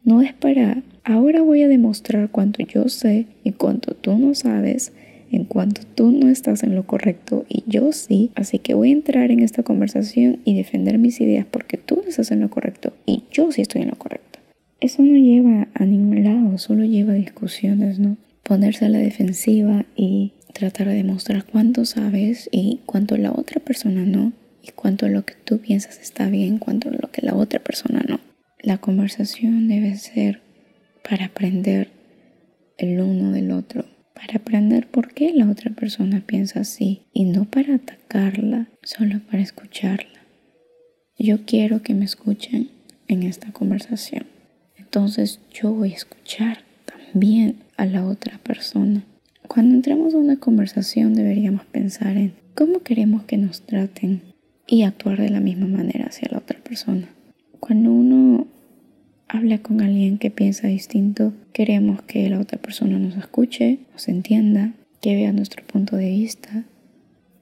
no 0.05 0.21
es 0.21 0.33
para... 0.33 0.83
Ahora 1.03 1.41
voy 1.41 1.63
a 1.63 1.67
demostrar 1.67 2.29
cuánto 2.31 2.63
yo 2.63 2.87
sé 2.87 3.27
y 3.43 3.51
cuánto 3.51 3.93
tú 3.93 4.17
no 4.17 4.35
sabes, 4.35 4.93
en 5.31 5.45
cuanto 5.45 5.81
tú 5.95 6.11
no 6.11 6.29
estás 6.29 6.63
en 6.63 6.75
lo 6.75 6.85
correcto 6.85 7.45
y 7.49 7.63
yo 7.67 7.91
sí, 7.91 8.31
así 8.35 8.59
que 8.59 8.73
voy 8.73 8.89
a 8.89 8.93
entrar 8.93 9.31
en 9.31 9.41
esta 9.41 9.63
conversación 9.63 10.39
y 10.45 10.55
defender 10.55 10.97
mis 10.97 11.19
ideas 11.21 11.45
porque 11.49 11.77
tú 11.77 11.97
no 11.97 12.09
estás 12.09 12.31
en 12.31 12.41
lo 12.41 12.49
correcto 12.49 12.93
y 13.05 13.23
yo 13.31 13.51
sí 13.51 13.61
estoy 13.61 13.81
en 13.81 13.89
lo 13.89 13.97
correcto. 13.97 14.39
Eso 14.79 15.01
no 15.01 15.15
lleva 15.15 15.67
a 15.73 15.85
ningún 15.85 16.23
lado, 16.23 16.57
solo 16.57 16.85
lleva 16.85 17.13
a 17.13 17.15
discusiones, 17.15 17.99
¿no? 17.99 18.17
Ponerse 18.43 18.85
a 18.85 18.89
la 18.89 18.99
defensiva 18.99 19.85
y 19.95 20.33
tratar 20.53 20.87
de 20.87 20.95
demostrar 20.95 21.45
cuánto 21.45 21.85
sabes 21.85 22.47
y 22.51 22.81
cuánto 22.85 23.17
la 23.17 23.31
otra 23.31 23.59
persona 23.59 24.05
no, 24.05 24.33
y 24.63 24.71
cuánto 24.71 25.07
lo 25.07 25.25
que 25.25 25.33
tú 25.43 25.59
piensas 25.59 25.99
está 25.99 26.29
bien, 26.29 26.57
cuánto 26.57 26.89
lo 26.91 27.11
que 27.11 27.21
la 27.21 27.35
otra 27.35 27.59
persona 27.59 28.03
no. 28.07 28.19
La 28.61 28.77
conversación 28.77 29.67
debe 29.67 29.95
ser 29.97 30.41
para 31.07 31.25
aprender 31.25 31.89
el 32.77 32.99
uno 32.99 33.31
del 33.31 33.51
otro, 33.51 33.85
para 34.17 34.39
aprender 34.39 34.87
por 34.87 35.13
qué 35.13 35.31
la 35.33 35.49
otra 35.49 35.71
persona 35.71 36.23
piensa 36.25 36.61
así 36.61 37.03
y 37.13 37.25
no 37.25 37.45
para 37.45 37.75
atacarla, 37.75 38.67
solo 38.81 39.19
para 39.29 39.43
escucharla. 39.43 40.19
Yo 41.17 41.45
quiero 41.45 41.83
que 41.83 41.93
me 41.93 42.05
escuchen 42.05 42.69
en 43.07 43.23
esta 43.23 43.51
conversación 43.51 44.25
entonces 44.87 45.41
yo 45.53 45.73
voy 45.73 45.91
a 45.91 45.95
escuchar 45.95 46.59
también 46.85 47.57
a 47.75 47.85
la 47.85 48.05
otra 48.05 48.37
persona. 48.37 49.03
Cuando 49.47 49.75
entremos 49.75 50.13
a 50.13 50.17
una 50.17 50.37
conversación 50.37 51.13
deberíamos 51.13 51.65
pensar 51.65 52.15
en 52.15 52.33
cómo 52.55 52.79
queremos 52.83 53.23
que 53.25 53.37
nos 53.37 53.61
traten 53.61 54.21
y 54.65 54.83
actuar 54.83 55.19
de 55.19 55.29
la 55.29 55.41
misma 55.41 55.67
manera 55.67 56.05
hacia 56.05 56.29
la 56.31 56.37
otra 56.37 56.59
persona. 56.59 57.09
Cuando 57.59 57.91
uno 57.91 58.47
habla 59.27 59.59
con 59.59 59.81
alguien 59.81 60.17
que 60.17 60.31
piensa 60.31 60.67
distinto, 60.67 61.33
queremos 61.53 62.01
que 62.03 62.29
la 62.29 62.39
otra 62.39 62.59
persona 62.59 62.97
nos 62.99 63.17
escuche, 63.17 63.79
nos 63.91 64.07
entienda, 64.07 64.73
que 65.01 65.15
vea 65.15 65.31
nuestro 65.31 65.65
punto 65.65 65.95
de 65.95 66.09
vista, 66.09 66.65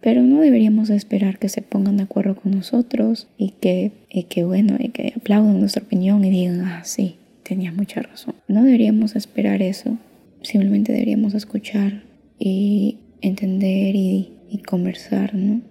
pero 0.02 0.22
no 0.22 0.42
deberíamos 0.42 0.90
esperar 0.90 1.40
que 1.40 1.50
se 1.50 1.62
pongan 1.62 1.98
de 1.98 2.04
acuerdo 2.04 2.36
con 2.36 2.52
nosotros 2.52 3.28
y 3.38 3.52
que, 3.60 3.92
y 4.10 4.24
que 4.24 4.44
bueno, 4.44 4.76
y 4.80 4.90
que 4.90 5.14
aplaudan 5.16 5.60
nuestra 5.60 5.84
opinión 5.84 6.24
y 6.24 6.30
digan, 6.30 6.62
ah, 6.62 6.84
sí, 6.84 7.16
tenías 7.44 7.74
mucha 7.76 8.02
razón. 8.02 8.36
No 8.48 8.64
deberíamos 8.64 9.16
esperar 9.16 9.62
eso, 9.62 9.98
simplemente 10.42 10.92
deberíamos 10.92 11.34
escuchar 11.34 12.04
y 12.38 13.00
entender 13.22 13.96
y, 13.96 14.32
conversar, 14.66 15.36
¿no? 15.36 15.62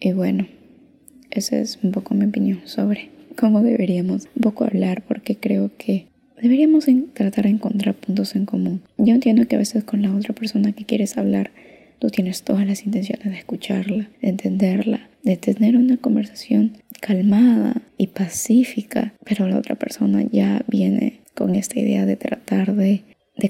Y 0.00 0.12
bueno, 0.12 0.46
esa 1.30 1.58
es 1.58 1.78
un 1.82 1.92
poco 1.92 2.14
mi 2.14 2.24
opinión 2.24 2.60
sobre 2.64 3.10
cómo 3.36 3.62
deberíamos 3.62 4.28
hablar, 4.64 5.02
porque 5.06 5.36
creo 5.36 5.70
que 5.76 6.06
deberíamos 6.40 6.86
tratar 7.14 7.44
de 7.44 7.50
encontrar 7.50 7.94
puntos 7.94 8.34
en 8.34 8.46
común. 8.46 8.82
Yo 8.98 9.14
entiendo 9.14 9.46
que 9.46 9.56
a 9.56 9.58
veces 9.58 9.84
con 9.84 10.02
la 10.02 10.14
otra 10.14 10.34
persona 10.34 10.72
que 10.72 10.84
quieres 10.84 11.16
hablar, 11.16 11.50
tú 11.98 12.08
tienes 12.08 12.42
todas 12.42 12.66
las 12.66 12.84
intenciones 12.86 13.26
de 13.26 13.38
escucharla, 13.38 14.08
de 14.22 14.28
entenderla, 14.28 15.08
de 15.22 15.36
tener 15.36 15.76
una 15.76 15.96
conversación 15.98 16.78
calmada 17.00 17.82
y 17.96 18.08
pacífica, 18.08 19.14
pero 19.24 19.48
la 19.48 19.58
otra 19.58 19.74
persona 19.74 20.24
ya 20.30 20.62
viene 20.68 21.20
con 21.34 21.54
esta 21.54 21.78
idea 21.78 22.06
de 22.06 22.16
tratar 22.16 22.74
de, 22.74 23.02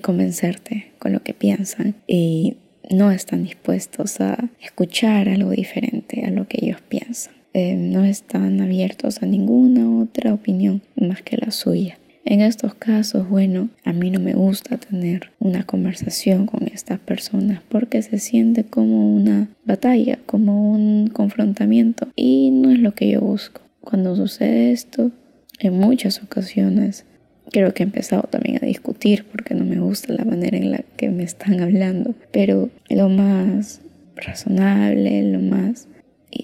convencerte 0.03 0.93
con 1.01 1.13
lo 1.13 1.25
que 1.25 1.35
piensan 1.35 1.97
y 2.07 2.59
no 2.91 3.11
están 3.11 3.43
dispuestos 3.43 4.21
a 4.21 4.49
escuchar 4.63 5.29
algo 5.29 5.51
diferente 5.51 6.25
a 6.25 6.31
lo 6.31 6.47
que 6.47 6.59
ellos 6.63 6.81
piensan. 6.89 7.40
Eh, 7.53 7.75
no 7.75 8.05
están 8.05 8.61
abiertos 8.61 9.23
a 9.23 9.27
ninguna 9.27 10.03
otra 10.03 10.33
opinión 10.33 10.83
más 10.95 11.23
que 11.23 11.37
la 11.37 11.51
suya. 11.51 11.99
En 12.25 12.43
estos 12.43 12.75
casos, 12.75 13.29
bueno, 13.29 13.71
a 13.85 13.93
mí 13.93 14.11
no 14.11 14.21
me 14.21 14.35
gusta 14.35 14.77
tener 14.77 15.33
una 15.41 15.65
conversación 15.65 16.47
con 16.47 16.69
estas 16.69 17.01
personas 17.01 17.61
porque 17.69 18.03
se 18.03 18.19
siente 18.19 18.63
como 18.63 19.13
una 19.15 19.49
batalla, 19.65 20.19
como 20.27 20.71
un 20.71 21.09
confrontamiento 21.09 22.07
y 22.15 22.51
no 22.53 22.71
es 22.71 22.79
lo 22.79 22.95
que 22.95 23.11
yo 23.11 23.21
busco. 23.21 23.63
Cuando 23.81 24.15
sucede 24.15 24.71
esto, 24.71 25.11
en 25.59 25.79
muchas 25.79 26.23
ocasiones, 26.23 27.05
creo 27.51 27.75
que 27.75 27.83
he 27.83 27.87
empezado 27.87 28.23
también 28.31 28.59
a 28.63 28.67
discutir 28.67 29.25
porque 29.25 29.55
no 29.55 29.65
me 29.65 29.81
gusta 29.81 30.13
la 30.13 30.25
manera 30.25 30.57
en 30.57 30.71
la 30.71 30.85
que 30.97 31.09
me 31.09 31.25
están 31.25 31.61
hablando, 31.61 32.15
pero 32.31 32.71
lo 32.89 33.09
más 33.09 33.81
razonable, 34.15 35.33
lo 35.33 35.41
más 35.41 35.89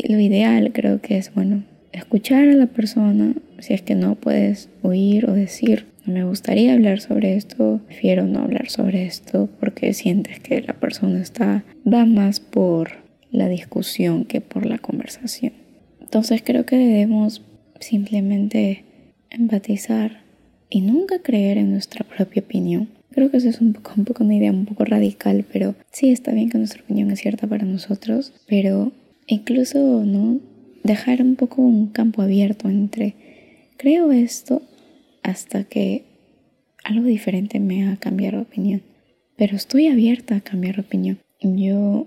lo 0.08 0.20
ideal 0.20 0.72
creo 0.72 1.00
que 1.00 1.18
es, 1.18 1.32
bueno, 1.34 1.64
escuchar 1.92 2.48
a 2.48 2.54
la 2.54 2.66
persona, 2.66 3.34
si 3.58 3.74
es 3.74 3.82
que 3.82 3.94
no 3.94 4.14
puedes 4.14 4.68
oír 4.82 5.28
o 5.28 5.32
decir, 5.32 5.86
no 6.04 6.14
me 6.14 6.24
gustaría 6.24 6.74
hablar 6.74 7.00
sobre 7.00 7.36
esto, 7.36 7.80
prefiero 7.86 8.26
no 8.26 8.40
hablar 8.40 8.68
sobre 8.68 9.04
esto 9.04 9.48
porque 9.58 9.92
sientes 9.92 10.40
que 10.40 10.60
la 10.60 10.74
persona 10.74 11.20
está, 11.20 11.64
va 11.90 12.04
más 12.04 12.40
por 12.40 12.92
la 13.30 13.48
discusión 13.48 14.24
que 14.24 14.40
por 14.40 14.66
la 14.66 14.78
conversación. 14.78 15.52
Entonces 16.00 16.42
creo 16.44 16.64
que 16.64 16.76
debemos 16.76 17.42
simplemente 17.80 18.84
empatizar 19.30 20.22
y 20.70 20.80
nunca 20.80 21.20
creer 21.22 21.58
en 21.58 21.72
nuestra 21.72 22.04
propia 22.04 22.42
opinión. 22.42 22.88
Creo 23.10 23.30
que 23.30 23.38
eso 23.38 23.48
es 23.48 23.60
un 23.60 23.72
poco, 23.72 23.92
un 23.96 24.04
poco 24.04 24.24
una 24.24 24.34
idea 24.34 24.52
un 24.52 24.66
poco 24.66 24.84
radical, 24.84 25.44
pero 25.50 25.74
sí 25.90 26.10
está 26.10 26.32
bien 26.32 26.50
que 26.50 26.58
nuestra 26.58 26.82
opinión 26.82 27.10
es 27.10 27.20
cierta 27.20 27.46
para 27.46 27.64
nosotros, 27.64 28.32
pero 28.46 28.92
incluso 29.26 30.04
no 30.04 30.40
dejar 30.84 31.22
un 31.22 31.36
poco 31.36 31.62
un 31.62 31.88
campo 31.88 32.22
abierto 32.22 32.68
entre 32.68 33.14
creo 33.76 34.12
esto 34.12 34.62
hasta 35.22 35.64
que 35.64 36.04
algo 36.84 37.06
diferente 37.06 37.58
me 37.58 37.84
haga 37.84 37.96
cambiar 37.96 38.34
de 38.34 38.42
opinión. 38.42 38.82
Pero 39.36 39.56
estoy 39.56 39.88
abierta 39.88 40.36
a 40.36 40.40
cambiar 40.40 40.76
de 40.76 40.82
opinión. 40.82 41.18
Yo 41.40 42.06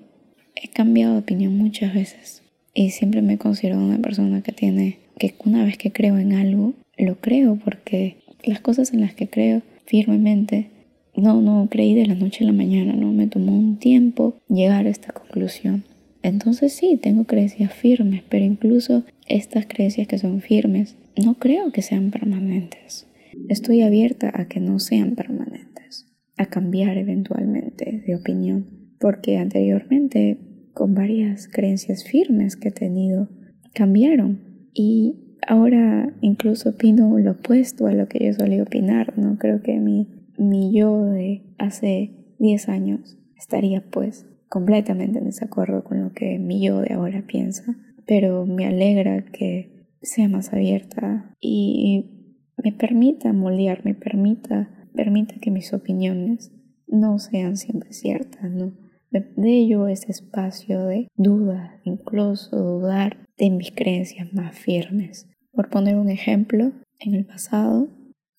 he 0.55 0.69
cambiado 0.69 1.13
de 1.13 1.19
opinión 1.19 1.57
muchas 1.57 1.93
veces 1.93 2.41
y 2.73 2.91
siempre 2.91 3.21
me 3.21 3.37
considero 3.37 3.77
una 3.77 3.99
persona 3.99 4.41
que 4.41 4.51
tiene 4.51 4.99
que 5.17 5.35
una 5.43 5.65
vez 5.65 5.77
que 5.77 5.91
creo 5.91 6.17
en 6.17 6.33
algo, 6.33 6.73
lo 6.97 7.15
creo 7.15 7.57
porque 7.57 8.17
las 8.43 8.61
cosas 8.61 8.93
en 8.93 9.01
las 9.01 9.13
que 9.13 9.27
creo 9.27 9.61
firmemente 9.85 10.69
no, 11.15 11.41
no 11.41 11.67
creí 11.69 11.93
de 11.93 12.05
la 12.05 12.15
noche 12.15 12.43
a 12.43 12.47
la 12.47 12.53
mañana, 12.53 12.93
no 12.93 13.11
me 13.11 13.27
tomó 13.27 13.57
un 13.57 13.77
tiempo 13.77 14.35
llegar 14.47 14.85
a 14.85 14.89
esta 14.89 15.11
conclusión. 15.11 15.83
Entonces 16.21 16.73
sí, 16.73 16.99
tengo 17.01 17.25
creencias 17.25 17.73
firmes, 17.73 18.23
pero 18.29 18.45
incluso 18.45 19.03
estas 19.27 19.65
creencias 19.65 20.07
que 20.07 20.17
son 20.17 20.41
firmes, 20.41 20.97
no 21.23 21.35
creo 21.35 21.71
que 21.71 21.81
sean 21.81 22.11
permanentes. 22.11 23.07
Estoy 23.47 23.81
abierta 23.81 24.31
a 24.33 24.47
que 24.47 24.59
no 24.59 24.79
sean 24.79 25.15
permanentes, 25.15 26.07
a 26.37 26.47
cambiar 26.47 26.97
eventualmente 26.97 28.03
de 28.05 28.15
opinión, 28.15 28.65
porque 28.99 29.37
anteriormente 29.37 30.39
con 30.73 30.93
varias 30.93 31.47
creencias 31.47 32.03
firmes 32.03 32.55
que 32.55 32.69
he 32.69 32.71
tenido 32.71 33.29
cambiaron 33.73 34.69
y 34.73 35.37
ahora 35.47 36.13
incluso 36.21 36.69
opino 36.69 37.17
lo 37.17 37.31
opuesto 37.31 37.87
a 37.87 37.93
lo 37.93 38.07
que 38.07 38.25
yo 38.25 38.33
solía 38.33 38.63
opinar, 38.63 39.17
¿no? 39.17 39.37
Creo 39.37 39.61
que 39.61 39.79
mi, 39.79 40.07
mi 40.37 40.73
yo 40.73 41.05
de 41.05 41.43
hace 41.57 42.11
10 42.39 42.69
años 42.69 43.17
estaría 43.37 43.81
pues 43.81 44.25
completamente 44.49 45.19
en 45.19 45.25
desacuerdo 45.25 45.83
con 45.83 46.03
lo 46.03 46.11
que 46.11 46.39
mi 46.39 46.61
yo 46.65 46.81
de 46.81 46.93
ahora 46.93 47.23
piensa, 47.25 47.63
pero 48.05 48.45
me 48.45 48.65
alegra 48.65 49.23
que 49.25 49.87
sea 50.01 50.27
más 50.27 50.51
abierta 50.51 51.35
y 51.39 52.33
me 52.63 52.71
permita 52.71 53.31
moldear, 53.31 53.85
me 53.85 53.95
permita, 53.95 54.89
permita 54.93 55.35
que 55.39 55.51
mis 55.51 55.73
opiniones 55.73 56.51
no 56.87 57.19
sean 57.19 57.57
siempre 57.57 57.93
ciertas, 57.93 58.51
¿no? 58.51 58.73
De 59.11 59.23
ello 59.57 59.87
ese 59.87 60.11
espacio 60.11 60.85
de 60.85 61.07
duda, 61.15 61.79
incluso 61.83 62.57
dudar 62.57 63.25
de 63.37 63.49
mis 63.49 63.71
creencias 63.71 64.31
más 64.33 64.55
firmes. 64.55 65.27
Por 65.51 65.69
poner 65.69 65.95
un 65.95 66.09
ejemplo, 66.09 66.71
en 66.99 67.15
el 67.15 67.25
pasado 67.25 67.87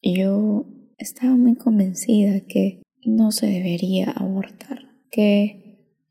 yo 0.02 0.66
estaba 0.98 1.36
muy 1.36 1.56
convencida 1.56 2.40
que 2.40 2.82
no 3.04 3.32
se 3.32 3.46
debería 3.46 4.10
abortar, 4.10 4.78
que 5.10 5.59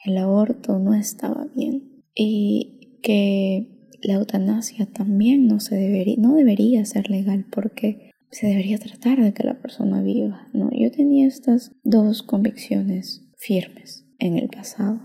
el 0.04 0.18
aborto 0.18 0.80
no 0.80 0.94
estaba 0.94 1.48
bien 1.56 2.04
y 2.16 3.00
que 3.02 3.68
la 4.02 4.16
eutanasia 4.16 4.86
también 4.86 5.48
no, 5.48 5.60
se 5.60 5.76
debería, 5.76 6.16
no 6.18 6.36
debería 6.36 6.86
ser 6.86 7.10
legal 7.10 7.46
porque 7.52 8.12
se 8.32 8.48
debería 8.48 8.78
tratar 8.78 9.22
de 9.22 9.34
que 9.34 9.44
la 9.44 9.60
persona 9.62 10.02
viva. 10.02 10.48
No, 10.54 10.70
yo 10.72 10.92
tenía 10.92 11.28
estas 11.28 11.72
dos 11.84 12.24
convicciones 12.24 13.28
firmes 13.38 14.06
en 14.20 14.38
el 14.38 14.50
pasado 14.50 15.02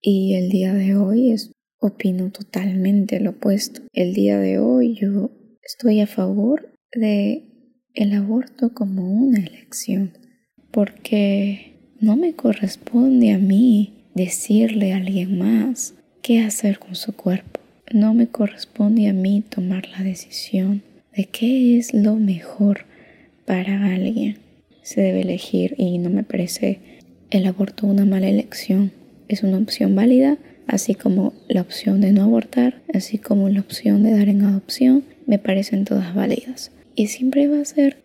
y 0.00 0.34
el 0.34 0.50
día 0.50 0.72
de 0.72 0.96
hoy 0.96 1.32
es, 1.32 1.52
opino 1.78 2.30
totalmente 2.30 3.20
lo 3.20 3.30
opuesto. 3.30 3.82
El 3.92 4.14
día 4.14 4.38
de 4.38 4.58
hoy 4.58 4.94
yo 4.94 5.30
estoy 5.62 6.00
a 6.00 6.06
favor 6.06 6.72
de 6.92 7.44
el 7.94 8.12
aborto 8.12 8.72
como 8.72 9.10
una 9.10 9.38
elección 9.38 10.12
porque 10.70 11.94
no 12.00 12.16
me 12.16 12.34
corresponde 12.34 13.32
a 13.32 13.38
mí 13.38 13.95
decirle 14.16 14.94
a 14.94 14.96
alguien 14.96 15.38
más 15.38 15.94
qué 16.22 16.40
hacer 16.40 16.78
con 16.78 16.96
su 16.96 17.12
cuerpo. 17.12 17.60
No 17.92 18.14
me 18.14 18.26
corresponde 18.26 19.08
a 19.08 19.12
mí 19.12 19.44
tomar 19.48 19.88
la 19.90 20.02
decisión 20.02 20.82
de 21.14 21.26
qué 21.26 21.78
es 21.78 21.92
lo 21.92 22.16
mejor 22.16 22.86
para 23.44 23.94
alguien. 23.94 24.38
Se 24.82 25.02
debe 25.02 25.20
elegir 25.20 25.74
y 25.76 25.98
no 25.98 26.08
me 26.08 26.22
parece 26.22 26.80
el 27.30 27.46
aborto 27.46 27.86
una 27.86 28.06
mala 28.06 28.28
elección. 28.28 28.90
Es 29.28 29.42
una 29.42 29.58
opción 29.58 29.94
válida, 29.94 30.38
así 30.66 30.94
como 30.94 31.34
la 31.48 31.60
opción 31.60 32.00
de 32.00 32.12
no 32.12 32.22
abortar, 32.22 32.80
así 32.94 33.18
como 33.18 33.50
la 33.50 33.60
opción 33.60 34.02
de 34.02 34.12
dar 34.12 34.30
en 34.30 34.44
adopción, 34.44 35.04
me 35.26 35.38
parecen 35.38 35.84
todas 35.84 36.14
válidas. 36.14 36.72
Y 36.94 37.08
siempre 37.08 37.48
va 37.48 37.60
a 37.60 37.64
ser, 37.66 37.98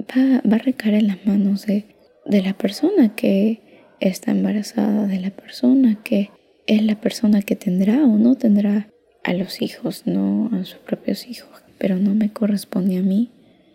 va, 0.00 0.40
va 0.50 0.56
a 0.56 0.60
recaer 0.60 0.94
en 0.94 1.08
las 1.08 1.26
manos 1.26 1.66
de, 1.66 1.84
de 2.24 2.42
la 2.42 2.54
persona 2.54 3.14
que 3.14 3.67
está 4.00 4.30
embarazada 4.30 5.06
de 5.06 5.20
la 5.20 5.30
persona 5.30 5.98
que 6.02 6.30
es 6.66 6.82
la 6.82 7.00
persona 7.00 7.42
que 7.42 7.56
tendrá 7.56 8.04
o 8.04 8.18
no 8.18 8.36
tendrá 8.36 8.88
a 9.24 9.32
los 9.32 9.62
hijos, 9.62 10.02
no 10.06 10.50
a 10.52 10.64
sus 10.64 10.78
propios 10.78 11.26
hijos, 11.26 11.62
pero 11.78 11.96
no 11.96 12.14
me 12.14 12.32
corresponde 12.32 12.98
a 12.98 13.02
mí 13.02 13.30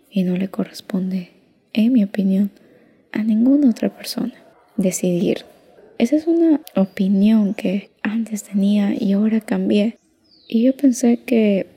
y 0.10 0.24
no 0.24 0.38
le 0.38 0.48
corresponde, 0.48 1.30
en 1.74 1.92
mi 1.94 2.04
opinión, 2.04 2.52
a 3.12 3.24
ninguna 3.24 3.70
otra 3.70 3.90
persona 3.90 4.34
decidir. 4.78 5.46
Esa 5.98 6.16
es 6.16 6.28
una 6.28 6.62
opinión 6.76 7.54
que 7.54 7.90
antes 8.02 8.44
tenía 8.44 8.94
y 9.00 9.14
ahora 9.14 9.42
cambié. 9.42 9.98
Y 10.48 10.64
yo 10.64 10.76
pensé 10.76 11.18
que, 11.26 11.68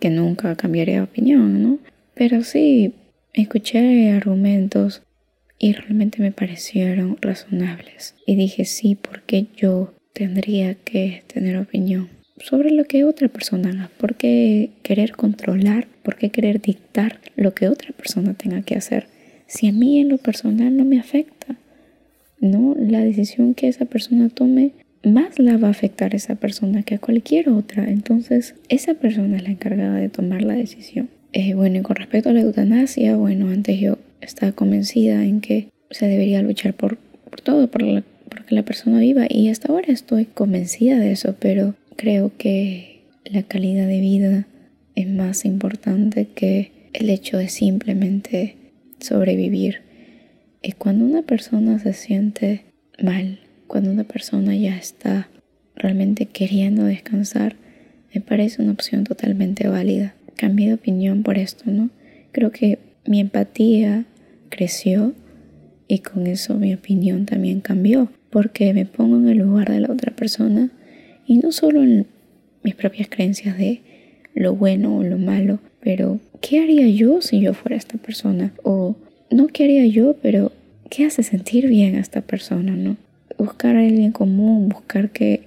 que 0.00 0.10
nunca 0.10 0.54
cambiaría 0.56 0.96
de 0.96 1.02
opinión, 1.02 1.62
¿no? 1.62 1.78
Pero 2.14 2.44
sí, 2.44 2.94
escuché 3.32 4.10
argumentos 4.10 5.02
y 5.62 5.74
realmente 5.74 6.20
me 6.20 6.32
parecieron 6.32 7.16
razonables. 7.20 8.16
Y 8.26 8.34
dije, 8.34 8.64
sí, 8.64 8.96
porque 8.96 9.46
yo 9.56 9.94
tendría 10.12 10.74
que 10.74 11.22
tener 11.32 11.56
opinión 11.56 12.08
sobre 12.38 12.72
lo 12.72 12.84
que 12.84 13.04
otra 13.04 13.28
persona 13.28 13.70
haga. 13.70 13.90
¿Por 13.96 14.16
qué 14.16 14.70
querer 14.82 15.12
controlar? 15.12 15.86
¿Por 16.02 16.16
qué 16.16 16.30
querer 16.30 16.60
dictar 16.60 17.20
lo 17.36 17.54
que 17.54 17.68
otra 17.68 17.92
persona 17.92 18.34
tenga 18.34 18.62
que 18.62 18.74
hacer? 18.74 19.06
Si 19.46 19.68
a 19.68 19.72
mí 19.72 20.00
en 20.00 20.08
lo 20.08 20.18
personal 20.18 20.76
no 20.76 20.84
me 20.84 20.98
afecta, 20.98 21.54
¿no? 22.40 22.74
La 22.76 22.98
decisión 22.98 23.54
que 23.54 23.68
esa 23.68 23.84
persona 23.84 24.30
tome 24.30 24.72
más 25.04 25.38
la 25.38 25.58
va 25.58 25.68
a 25.68 25.70
afectar 25.70 26.12
a 26.12 26.16
esa 26.16 26.34
persona 26.34 26.82
que 26.82 26.96
a 26.96 26.98
cualquier 26.98 27.50
otra. 27.50 27.88
Entonces, 27.88 28.56
esa 28.68 28.94
persona 28.94 29.36
es 29.36 29.44
la 29.44 29.50
encargada 29.50 29.94
de 29.94 30.08
tomar 30.08 30.42
la 30.42 30.54
decisión. 30.54 31.08
Eh, 31.32 31.54
bueno, 31.54 31.78
y 31.78 31.82
con 31.82 31.94
respecto 31.94 32.30
a 32.30 32.32
la 32.32 32.40
eutanasia, 32.40 33.14
bueno, 33.14 33.48
antes 33.48 33.78
yo 33.78 33.98
estaba 34.22 34.52
convencida 34.52 35.24
en 35.24 35.40
que 35.40 35.68
se 35.90 36.06
debería 36.06 36.42
luchar 36.42 36.74
por, 36.74 36.96
por 36.96 37.40
todo, 37.40 37.68
por, 37.68 37.82
la, 37.82 38.02
que 38.46 38.54
la 38.54 38.62
persona 38.62 39.00
viva 39.00 39.26
y 39.28 39.48
hasta 39.48 39.68
ahora 39.68 39.92
estoy 39.92 40.24
convencida 40.24 40.98
de 40.98 41.12
eso, 41.12 41.36
pero 41.38 41.74
creo 41.96 42.32
que 42.36 43.02
la 43.24 43.42
calidad 43.42 43.86
de 43.86 44.00
vida 44.00 44.46
es 44.94 45.08
más 45.08 45.44
importante 45.44 46.28
que 46.34 46.72
el 46.92 47.10
hecho 47.10 47.38
de 47.38 47.48
simplemente 47.48 48.56
sobrevivir. 49.00 49.80
Y 50.62 50.72
cuando 50.72 51.04
una 51.04 51.22
persona 51.22 51.78
se 51.78 51.92
siente 51.92 52.64
mal, 53.02 53.40
cuando 53.66 53.90
una 53.90 54.04
persona 54.04 54.54
ya 54.54 54.76
está 54.76 55.28
realmente 55.74 56.26
queriendo 56.26 56.84
descansar, 56.84 57.56
me 58.14 58.20
parece 58.20 58.62
una 58.62 58.72
opción 58.72 59.04
totalmente 59.04 59.68
válida. 59.68 60.14
Cambié 60.36 60.68
de 60.68 60.74
opinión 60.74 61.22
por 61.22 61.38
esto, 61.38 61.64
¿no? 61.70 61.90
Creo 62.32 62.50
que 62.50 62.78
mi 63.06 63.20
empatía 63.20 64.04
creció 64.52 65.14
y 65.88 66.00
con 66.00 66.26
eso 66.26 66.54
mi 66.54 66.74
opinión 66.74 67.26
también 67.26 67.60
cambió, 67.60 68.08
porque 68.30 68.72
me 68.74 68.86
pongo 68.86 69.16
en 69.16 69.28
el 69.28 69.38
lugar 69.38 69.70
de 69.70 69.80
la 69.80 69.90
otra 69.90 70.14
persona 70.14 70.70
y 71.26 71.38
no 71.38 71.52
solo 71.52 71.82
en 71.82 72.06
mis 72.62 72.74
propias 72.74 73.08
creencias 73.08 73.56
de 73.58 73.80
lo 74.34 74.54
bueno 74.54 74.96
o 74.96 75.02
lo 75.02 75.18
malo, 75.18 75.58
pero 75.80 76.20
¿qué 76.40 76.60
haría 76.60 76.86
yo 76.88 77.20
si 77.22 77.40
yo 77.40 77.54
fuera 77.54 77.76
esta 77.76 77.98
persona? 77.98 78.52
O 78.62 78.96
no 79.30 79.48
qué 79.48 79.64
haría 79.64 79.86
yo, 79.86 80.16
pero 80.22 80.52
¿qué 80.90 81.06
hace 81.06 81.22
sentir 81.22 81.66
bien 81.68 81.96
a 81.96 82.00
esta 82.00 82.20
persona, 82.20 82.76
no? 82.76 82.96
Buscar 83.38 83.76
a 83.76 83.80
alguien 83.80 84.12
común, 84.12 84.68
buscar 84.68 85.10
que 85.10 85.42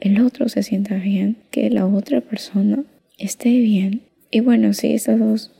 el 0.00 0.20
otro 0.20 0.48
se 0.48 0.62
sienta 0.62 0.96
bien, 0.96 1.36
que 1.50 1.70
la 1.70 1.86
otra 1.86 2.20
persona 2.20 2.84
esté 3.18 3.50
bien. 3.50 4.02
Y 4.30 4.40
bueno, 4.40 4.72
sí, 4.74 4.92
esas 4.92 5.18
dos, 5.18 5.52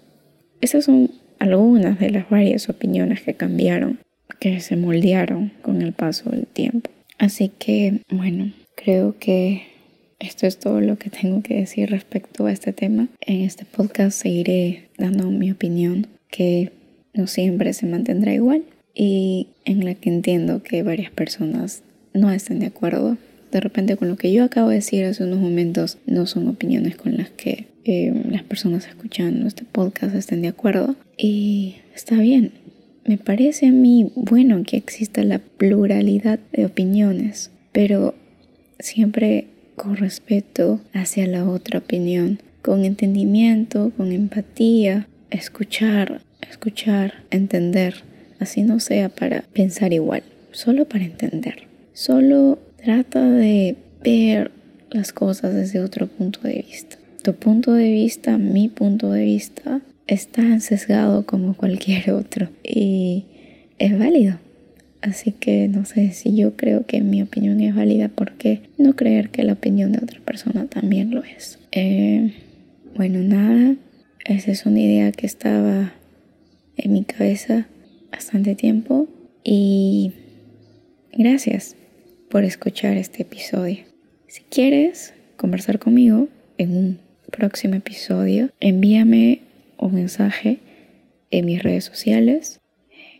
esas 0.60 0.84
son 0.84 1.10
algunas 1.38 1.98
de 1.98 2.10
las 2.10 2.28
varias 2.28 2.68
opiniones 2.68 3.22
que 3.22 3.34
cambiaron, 3.34 3.98
que 4.40 4.60
se 4.60 4.76
moldearon 4.76 5.52
con 5.62 5.82
el 5.82 5.92
paso 5.92 6.30
del 6.30 6.46
tiempo. 6.46 6.90
Así 7.18 7.50
que, 7.58 8.00
bueno, 8.10 8.52
creo 8.74 9.16
que 9.18 9.62
esto 10.18 10.46
es 10.46 10.58
todo 10.58 10.80
lo 10.80 10.96
que 10.98 11.10
tengo 11.10 11.42
que 11.42 11.54
decir 11.54 11.90
respecto 11.90 12.46
a 12.46 12.52
este 12.52 12.72
tema. 12.72 13.08
En 13.20 13.42
este 13.42 13.64
podcast 13.64 14.20
seguiré 14.20 14.88
dando 14.96 15.30
mi 15.30 15.50
opinión, 15.50 16.06
que 16.30 16.72
no 17.14 17.26
siempre 17.26 17.72
se 17.72 17.86
mantendrá 17.86 18.32
igual 18.32 18.64
y 18.94 19.48
en 19.64 19.84
la 19.84 19.94
que 19.94 20.08
entiendo 20.08 20.62
que 20.62 20.82
varias 20.82 21.10
personas 21.10 21.82
no 22.12 22.30
estén 22.30 22.58
de 22.58 22.66
acuerdo. 22.66 23.16
De 23.50 23.60
repente 23.60 23.96
con 23.96 24.08
lo 24.08 24.16
que 24.16 24.32
yo 24.32 24.44
acabo 24.44 24.68
de 24.68 24.76
decir 24.76 25.04
hace 25.04 25.24
unos 25.24 25.38
momentos 25.38 25.98
no 26.06 26.26
son 26.26 26.48
opiniones 26.48 26.96
con 26.96 27.16
las 27.16 27.30
que 27.30 27.66
eh, 27.84 28.12
las 28.28 28.42
personas 28.42 28.86
escuchando 28.86 29.46
este 29.46 29.64
podcast 29.64 30.14
estén 30.14 30.42
de 30.42 30.48
acuerdo. 30.48 30.96
Y 31.16 31.76
está 31.94 32.16
bien. 32.16 32.52
Me 33.06 33.16
parece 33.16 33.66
a 33.68 33.72
mí 33.72 34.12
bueno 34.14 34.62
que 34.64 34.76
exista 34.76 35.24
la 35.24 35.38
pluralidad 35.38 36.38
de 36.52 36.66
opiniones, 36.66 37.50
pero 37.72 38.14
siempre 38.78 39.46
con 39.76 39.96
respeto 39.96 40.80
hacia 40.92 41.26
la 41.26 41.48
otra 41.48 41.78
opinión, 41.78 42.40
con 42.60 42.84
entendimiento, 42.84 43.92
con 43.96 44.12
empatía, 44.12 45.08
escuchar, 45.30 46.20
escuchar, 46.50 47.24
entender, 47.30 48.02
así 48.40 48.62
no 48.62 48.80
sea 48.80 49.08
para 49.08 49.42
pensar 49.54 49.92
igual, 49.94 50.22
solo 50.52 50.86
para 50.86 51.04
entender. 51.04 51.66
Solo 51.94 52.58
trata 52.82 53.28
de 53.30 53.76
ver 54.02 54.50
las 54.90 55.12
cosas 55.12 55.54
desde 55.54 55.80
otro 55.80 56.06
punto 56.06 56.40
de 56.40 56.64
vista. 56.66 56.96
Tu 57.22 57.34
punto 57.34 57.72
de 57.72 57.90
vista, 57.90 58.38
mi 58.38 58.68
punto 58.68 59.10
de 59.10 59.24
vista, 59.24 59.82
está 60.06 60.60
sesgado 60.60 61.26
como 61.26 61.54
cualquier 61.54 62.10
otro 62.12 62.48
y 62.64 63.26
es 63.78 63.98
válido. 63.98 64.38
Así 65.00 65.32
que 65.32 65.68
no 65.68 65.84
sé 65.84 66.12
si 66.12 66.34
yo 66.34 66.56
creo 66.56 66.86
que 66.86 67.02
mi 67.02 67.22
opinión 67.22 67.60
es 67.60 67.74
válida, 67.74 68.08
¿por 68.08 68.32
qué 68.32 68.62
no 68.78 68.96
creer 68.96 69.30
que 69.30 69.44
la 69.44 69.52
opinión 69.52 69.92
de 69.92 69.98
otra 69.98 70.20
persona 70.20 70.66
también 70.66 71.14
lo 71.14 71.22
es? 71.22 71.58
Eh, 71.70 72.32
bueno, 72.96 73.20
nada, 73.20 73.76
esa 74.24 74.50
es 74.50 74.66
una 74.66 74.80
idea 74.80 75.12
que 75.12 75.26
estaba 75.26 75.92
en 76.76 76.92
mi 76.92 77.04
cabeza 77.04 77.68
bastante 78.10 78.56
tiempo 78.56 79.08
y 79.44 80.12
gracias 81.12 81.76
por 82.30 82.44
escuchar 82.44 82.96
este 82.96 83.22
episodio. 83.22 83.84
Si 84.26 84.42
quieres 84.42 85.14
conversar 85.36 85.78
conmigo 85.78 86.28
en 86.58 86.76
un 86.76 86.98
próximo 87.30 87.74
episodio, 87.74 88.50
envíame 88.60 89.42
un 89.78 89.94
mensaje 89.94 90.58
en 91.30 91.46
mis 91.46 91.62
redes 91.62 91.84
sociales. 91.84 92.60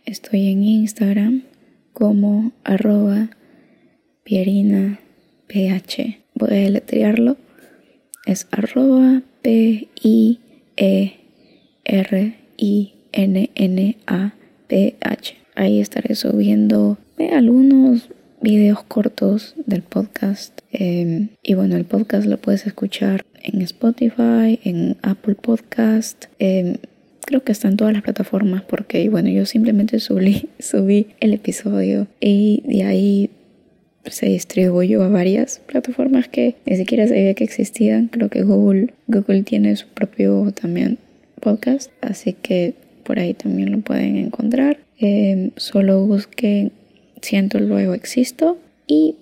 Estoy 0.05 0.51
en 0.51 0.63
Instagram 0.63 1.43
como 1.93 2.51
arroba 2.63 3.29
pierina 4.23 4.99
ph. 5.47 6.19
Voy 6.35 6.49
a 6.51 6.55
deletrearlo. 6.55 7.37
Es 8.25 8.47
arroba 8.51 9.23
p 9.41 9.87
i 10.03 10.39
e 10.77 11.13
r 11.83 12.35
i 12.57 12.93
n 13.11 13.49
n 13.55 13.97
a 14.05 14.33
p 14.67 14.95
h. 15.01 15.35
Ahí 15.55 15.79
estaré 15.79 16.15
subiendo 16.15 16.97
algunos 17.33 18.09
videos 18.41 18.83
cortos 18.83 19.55
del 19.65 19.81
podcast. 19.81 20.59
Em, 20.71 21.29
y 21.43 21.53
bueno, 21.53 21.75
el 21.75 21.85
podcast 21.85 22.27
lo 22.27 22.37
puedes 22.37 22.65
escuchar 22.65 23.25
en 23.41 23.61
Spotify, 23.61 24.59
en 24.63 24.97
Apple 25.01 25.35
Podcast. 25.35 26.25
Em, 26.39 26.77
creo 27.25 27.43
que 27.43 27.51
está 27.51 27.67
en 27.67 27.77
todas 27.77 27.93
las 27.93 28.03
plataformas 28.03 28.63
porque, 28.63 29.07
bueno, 29.09 29.29
yo 29.29 29.45
simplemente 29.45 29.99
subí, 29.99 30.49
subí 30.59 31.07
el 31.19 31.33
episodio 31.33 32.07
y 32.19 32.63
de 32.65 32.83
ahí 32.83 33.29
se 34.05 34.27
distribuyó 34.27 35.03
a 35.03 35.09
varias 35.09 35.59
plataformas 35.65 36.27
que 36.27 36.55
ni 36.65 36.77
siquiera 36.77 37.07
sabía 37.07 37.33
que 37.33 37.43
existían. 37.43 38.07
Creo 38.07 38.29
que 38.29 38.43
Google, 38.43 38.93
Google 39.07 39.43
tiene 39.43 39.75
su 39.75 39.87
propio 39.87 40.51
también 40.51 40.97
podcast, 41.41 41.91
así 42.01 42.33
que 42.33 42.73
por 43.03 43.19
ahí 43.19 43.33
también 43.33 43.71
lo 43.71 43.79
pueden 43.79 44.17
encontrar. 44.17 44.79
Em, 44.97 45.51
solo 45.55 46.05
busquen 46.05 46.71
Siento 47.21 47.59
luego 47.59 47.93
existo 47.93 48.57
y 48.87 49.15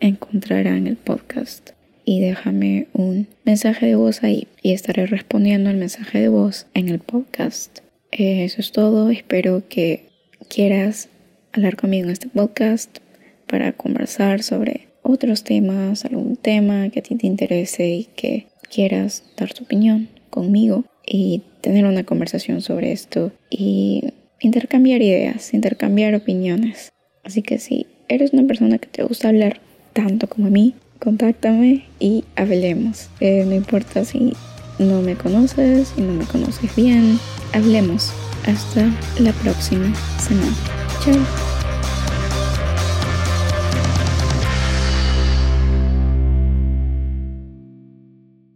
encontrarán 0.00 0.86
el 0.86 0.96
podcast. 0.96 1.70
Y 2.04 2.20
déjame 2.20 2.88
un 2.92 3.28
mensaje 3.44 3.86
de 3.86 3.94
voz 3.94 4.22
ahí 4.22 4.46
y 4.62 4.72
estaré 4.72 5.06
respondiendo 5.06 5.70
al 5.70 5.76
mensaje 5.76 6.20
de 6.20 6.28
voz 6.28 6.66
en 6.74 6.88
el 6.88 6.98
podcast. 6.98 7.78
Eh, 8.12 8.44
eso 8.44 8.60
es 8.60 8.72
todo. 8.72 9.10
Espero 9.10 9.62
que 9.68 10.06
quieras 10.48 11.08
hablar 11.52 11.76
conmigo 11.76 12.04
en 12.04 12.10
este 12.10 12.28
podcast 12.28 12.98
para 13.46 13.72
conversar 13.72 14.42
sobre 14.42 14.88
otros 15.02 15.44
temas, 15.44 16.04
algún 16.04 16.36
tema 16.36 16.88
que 16.90 17.00
a 17.00 17.02
ti 17.02 17.14
te 17.14 17.26
interese 17.26 17.88
y 17.88 18.04
que 18.16 18.46
quieras 18.70 19.24
dar 19.36 19.52
tu 19.52 19.64
opinión 19.64 20.08
conmigo 20.30 20.84
y 21.06 21.42
tener 21.60 21.84
una 21.84 22.04
conversación 22.04 22.60
sobre 22.60 22.92
esto 22.92 23.32
y 23.50 24.12
intercambiar 24.40 25.02
ideas, 25.02 25.54
intercambiar 25.54 26.14
opiniones. 26.14 26.93
Así 27.24 27.42
que 27.42 27.58
si 27.58 27.86
eres 28.08 28.32
una 28.32 28.46
persona 28.46 28.78
que 28.78 28.86
te 28.86 29.02
gusta 29.02 29.28
hablar 29.28 29.60
tanto 29.92 30.28
como 30.28 30.48
a 30.48 30.50
mí, 30.50 30.74
contáctame 30.98 31.84
y 31.98 32.24
hablemos. 32.36 33.08
Eh, 33.20 33.44
no 33.46 33.54
importa 33.54 34.04
si 34.04 34.34
no 34.78 35.02
me 35.02 35.14
conoces, 35.14 35.92
y 35.96 36.00
no 36.00 36.12
me 36.12 36.24
conoces 36.24 36.74
bien, 36.76 37.18
hablemos. 37.52 38.12
Hasta 38.46 38.90
la 39.18 39.32
próxima 39.32 39.94
semana. 40.18 40.54
Chao. 41.02 41.53